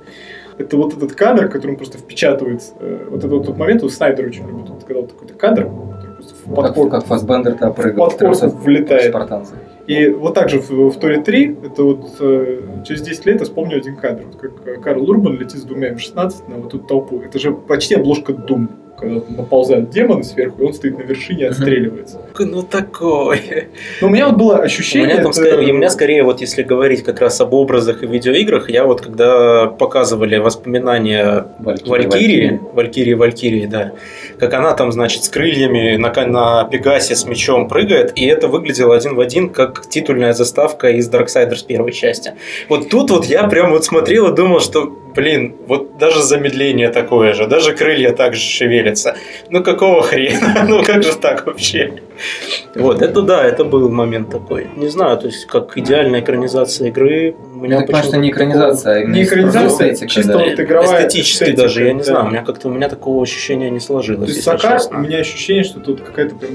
[0.57, 2.61] Это вот этот кадр, который он просто впечатывает.
[2.79, 5.63] э, Вот этот вот тот момент, у Снайдер очень любит, вот когда вот такой-то кадр,
[5.65, 8.09] который просто в Как, как Фассбендер там прыгал.
[8.09, 9.09] В влетает.
[9.09, 9.55] Спартанцев.
[9.87, 13.45] И вот так же в, в Торе 3, это вот э, через 10 лет я
[13.45, 16.79] вспомню один кадр, вот как э, Карл Урбан летит с двумя М16 на вот эту
[16.79, 17.19] толпу.
[17.21, 21.47] Это же почти обложка Doom, когда наползают демоны сверху, и он стоит на вершине и
[21.47, 22.21] отстреливается.
[22.39, 23.69] Ну такой.
[24.01, 25.07] Но у меня вот было У ощущение...
[25.07, 28.07] меня, там это- скорее, у меня скорее, вот если говорить как раз об образах и
[28.07, 31.89] видеоиграх, я вот когда показывали воспоминания Валькирии.
[31.89, 33.91] Валькирии, Валькирии, Валькирии, да,
[34.39, 38.95] как она там, значит, с крыльями на, на Пегасе с мечом прыгает, и это выглядело
[38.95, 42.33] один в один, как титульная заставка из Darksiders первой части.
[42.69, 47.33] Вот тут вот я прям вот смотрел и думал, что, блин, вот даже замедление такое
[47.33, 49.15] же, даже крылья так же шевелятся.
[49.49, 50.65] Ну какого хрена?
[50.67, 51.93] Ну как же так вообще?
[52.75, 54.67] Вот, это да, это был момент такой.
[54.75, 57.35] Не знаю, то есть как идеальная экранизация игры.
[57.53, 60.33] У меня Так, потому что почему-то не такого- экранизация, а именно Не экранизация, эстетика, чисто
[60.33, 60.37] да.
[60.39, 62.05] вот игровая Эстетически эстетика, даже, я не да.
[62.05, 64.29] знаю, у меня как-то у меня такого ощущения не сложилось.
[64.29, 64.97] То есть Сакар, честно.
[64.97, 66.53] у меня ощущение, что тут какая-то прям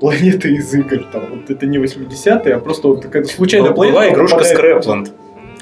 [0.00, 1.04] планета из игр.
[1.12, 3.94] Там, вот это не 80-е, а просто вот какая-то случайная Ну, планета.
[3.98, 5.12] была игрушка Скрэпленд.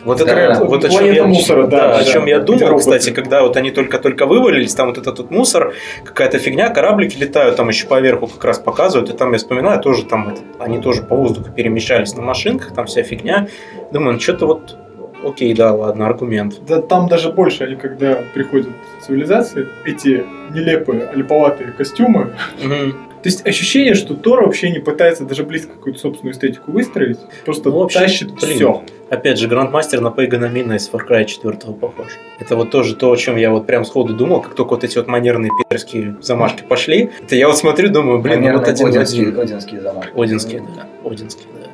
[0.04, 0.64] Вот это Да.
[0.64, 3.70] вот о чем я, мусора, да, да, о чем я думал, кстати, когда вот они
[3.70, 5.74] только-только вывалились, там вот этот вот мусор,
[6.04, 10.04] какая-то фигня, кораблики летают, там еще поверху как раз показывают, и там я вспоминаю, тоже
[10.04, 13.48] там это- они тоже по воздуху перемещались на машинках, там вся фигня.
[13.92, 14.76] Думаю, ну что-то вот,
[15.24, 16.60] окей, да, ладно, аргумент.
[16.66, 18.68] Да там даже больше, они когда приходят
[19.00, 20.24] в цивилизации, эти
[20.54, 22.32] нелепые, липоватые костюмы.
[22.62, 22.96] Мгм.
[23.22, 27.68] То есть ощущение, что Тор вообще не пытается даже близко какую-то собственную эстетику выстроить, просто
[27.68, 28.54] Ну, вообще, тащит блин.
[28.56, 28.82] все.
[29.10, 32.06] Опять же, Грандмастер на Пейгана Мина из Far Cry 4 похож.
[32.38, 34.96] Это вот тоже то, о чем я вот прям сходу думал, как только вот эти
[34.96, 37.10] вот манерные пидорские замашки пошли.
[37.22, 39.40] Это я вот смотрю, думаю, блин, ну вот Манерные один одинские, один.
[39.40, 40.12] одинские замашки.
[40.16, 40.86] Одинский, да.
[41.10, 41.68] Одинский, да.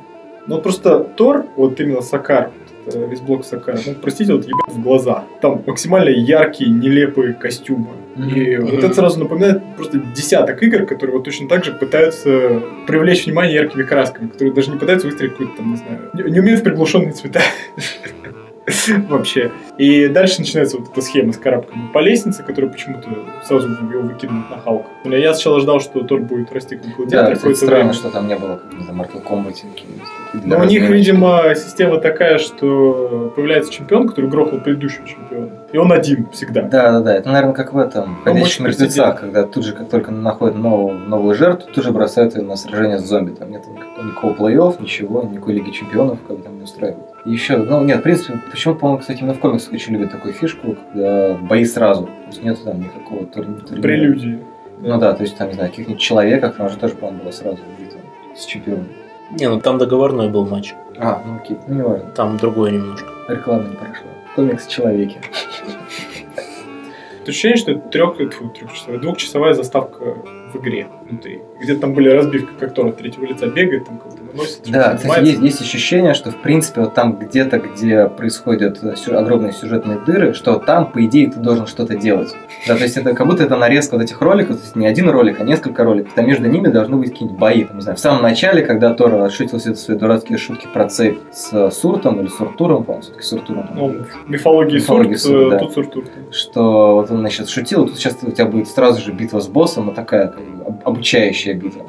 [0.47, 2.51] Ну просто Тор, вот именно Сакар,
[2.87, 5.25] вот это весь блок Сакар, ну простите, вот ебет в глаза.
[5.41, 7.87] Там максимально яркие, нелепые костюмы.
[8.15, 8.65] И Мгм.
[8.65, 13.55] вот это сразу напоминает просто десяток игр, которые вот точно так же пытаются привлечь внимание
[13.55, 16.63] яркими красками, которые даже не пытаются выстроить какую-то там, не знаю, не, не умеют в
[16.63, 17.41] приглушенные цвета.
[19.09, 19.51] Вообще.
[19.77, 23.09] И дальше начинается вот эта схема с карабками по лестнице, которая почему-то
[23.45, 24.85] сразу его выкидывает на Халк.
[25.05, 27.93] Я сначала ждал, что Тор будет расти как Да, гладиатор кстати, какое-то странно, время.
[27.93, 29.55] что там не было, как, не знаю, Mortal Kombat.
[30.33, 35.49] Но у них, видимо, система такая, что появляется чемпион, который грохнул предыдущего чемпиона.
[35.71, 36.63] И он один всегда.
[36.63, 37.15] Да, да, да.
[37.15, 40.97] Это, наверное, как в этом Ну, «Ходячих мертвецах», когда тут же, как только находят новую,
[40.99, 43.31] новую жертву, тут же бросают ее на сражение с зомби.
[43.31, 47.05] Там нет никакого, никакого плей-офф, ничего, никакой Лиги Чемпионов, как бы там не устраивают.
[47.27, 50.77] Еще, ну нет, в принципе, почему-то, по-моему, кстати, именно в комиксах очень любят такую фишку,
[50.93, 52.05] когда бои сразу.
[52.05, 53.81] То есть нет там никакого турни- турнира.
[53.81, 54.39] Прелюдии.
[54.79, 57.57] Ну да, то есть там, не знаю, каких-нибудь человеках, там же тоже, по-моему, было сразу
[57.77, 57.99] битва
[58.33, 58.87] с чемпионом.
[59.31, 60.73] Не, ну там договорной был матч.
[60.97, 62.09] А, ну окей, ну не важно.
[62.11, 63.09] Там другое немножко.
[63.27, 64.07] Реклама не прошла.
[64.35, 65.17] Комикс «Человеки».
[67.25, 68.15] То ощущение, что это трех,
[69.01, 70.15] двухчасовая заставка
[70.57, 71.41] в игре внутри.
[71.59, 74.61] Где-то там были разбивки, как Тор от третьего лица бегает, там кого-то выносит.
[74.67, 79.17] Да, кстати, есть, есть ощущение, что в принципе вот там где-то, где происходят э, сю-
[79.17, 82.35] огромные сюжетные дыры, что там, по идее, ты должен что-то делать.
[82.67, 85.09] Да, то есть это как будто это нарезка вот этих роликов, то есть не один
[85.09, 86.13] ролик, а несколько роликов.
[86.13, 87.63] Там между ними должны быть какие-нибудь бои.
[87.63, 91.17] Там, не знаю, в самом начале, когда Тор отшутился за свои дурацкие шутки про цепь
[91.31, 93.69] с э, Суртом или Суртуром, по-моему, все-таки Суртуром.
[93.73, 93.95] Ну,
[94.27, 95.59] мифологии Мифологии Сурт, Сурт, э, да.
[95.59, 96.03] тут Суртур.
[96.31, 99.87] что вот он значит шутил, тут сейчас у тебя будет сразу же битва с боссом,
[99.87, 100.41] но такая как
[100.83, 101.85] обучающая битва.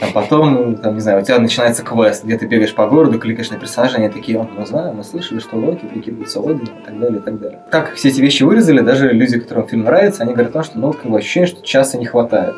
[0.00, 3.18] А потом, ну, там, не знаю, у тебя начинается квест, где ты бегаешь по городу,
[3.18, 6.84] кликаешь на персонажа, они такие, «О, мы знаем, мы слышали, что Локи прикидывается Одином и
[6.84, 7.58] так далее, и так далее.
[7.70, 10.78] Как все эти вещи вырезали, даже люди, которым фильм нравится, они говорят о том, что,
[10.78, 12.54] ну, как бы ощущение, что часа не хватает.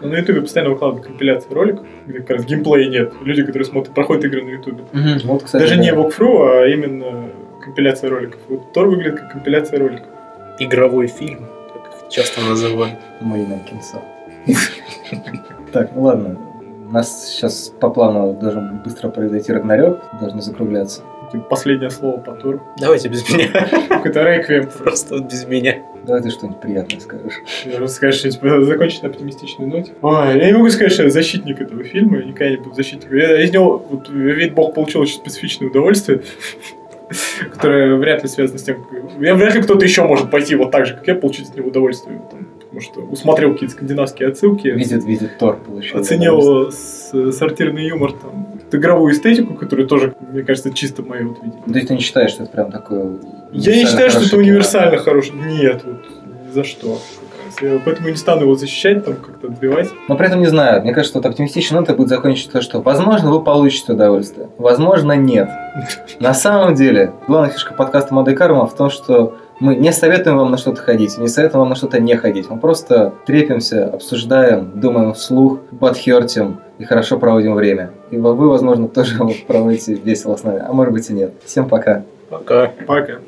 [0.00, 3.12] Ну, на Ютубе постоянно выкладывают компиляции роликов, где как раз геймплея нет.
[3.22, 4.82] Люди, которые смотрят, проходят игры на Ютубе.
[5.24, 5.82] Вот, кстати, Даже да.
[5.82, 7.28] не вокфру, а именно
[7.62, 8.40] компиляция роликов.
[8.48, 10.08] Вот Тор выглядит как компиляция роликов.
[10.58, 12.98] Игровой фильм, как часто называют.
[13.20, 14.02] Мейна кинцо.
[15.72, 16.38] Так, ну ладно.
[16.88, 21.00] У нас сейчас по плану должен быстро произойти Рагнарёк, должны закругляться.
[21.30, 22.60] Типа, Последнее слово по Тору.
[22.78, 23.48] Давайте без меня.
[23.88, 24.68] Какой-то реквием.
[24.68, 25.76] Просто вот без меня.
[26.04, 27.32] Давай ты что-нибудь приятное скажешь.
[27.64, 29.92] Я Скажешь, что типа, закончить на оптимистичной ноте.
[30.02, 33.16] Ой, я не могу сказать, что я защитник этого фильма, я никогда не буду защитником.
[33.16, 36.22] Я из него, вот, ведь Бог получил очень специфичное удовольствие,
[37.52, 40.70] которое вряд ли связано с тем, как- я вряд ли кто-то еще может пойти вот
[40.72, 42.20] так же, как я, получить от него удовольствие.
[42.30, 46.00] Там, потому что усмотрел какие-то скандинавские отсылки, Видит, видит Тор, удовольствие.
[46.00, 51.62] оценил с- сортирный юмор, там, игровую эстетику, которая тоже, мне кажется, чисто мое вот видение.
[51.66, 53.18] То есть ты не считаешь, что это прям такое...
[53.52, 55.32] Я не считаю, что это хорошее универсально хороший.
[55.34, 56.00] Нет, вот
[56.48, 56.98] ни за что.
[57.60, 59.90] Я поэтому не стану его защищать, там как-то отбивать.
[60.08, 60.80] Но при этом не знаю.
[60.82, 64.48] Мне кажется, вот оптимистичная нота будет закончить то, что возможно вы получите удовольствие.
[64.56, 65.50] Возможно, нет.
[66.20, 70.50] На самом деле, главная фишка подкаста Моды Карма в том, что мы не советуем вам
[70.50, 72.50] на что-то ходить, не советуем вам на что-то не ходить.
[72.50, 77.92] Мы просто трепимся, обсуждаем, думаем вслух, подхертим и хорошо проводим время.
[78.10, 81.32] И вы, возможно, тоже проводите весело с нами, а может быть и нет.
[81.44, 82.02] Всем пока.
[82.28, 82.72] Пока.
[82.86, 83.18] Пока.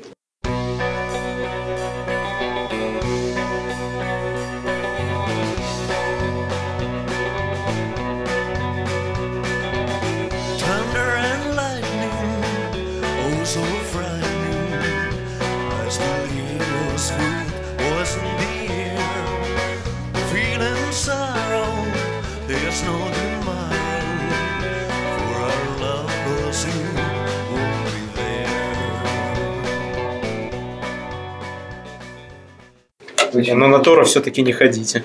[33.84, 35.02] Очень.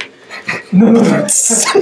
[0.74, 1.82] Но на Тора все-таки не ходите.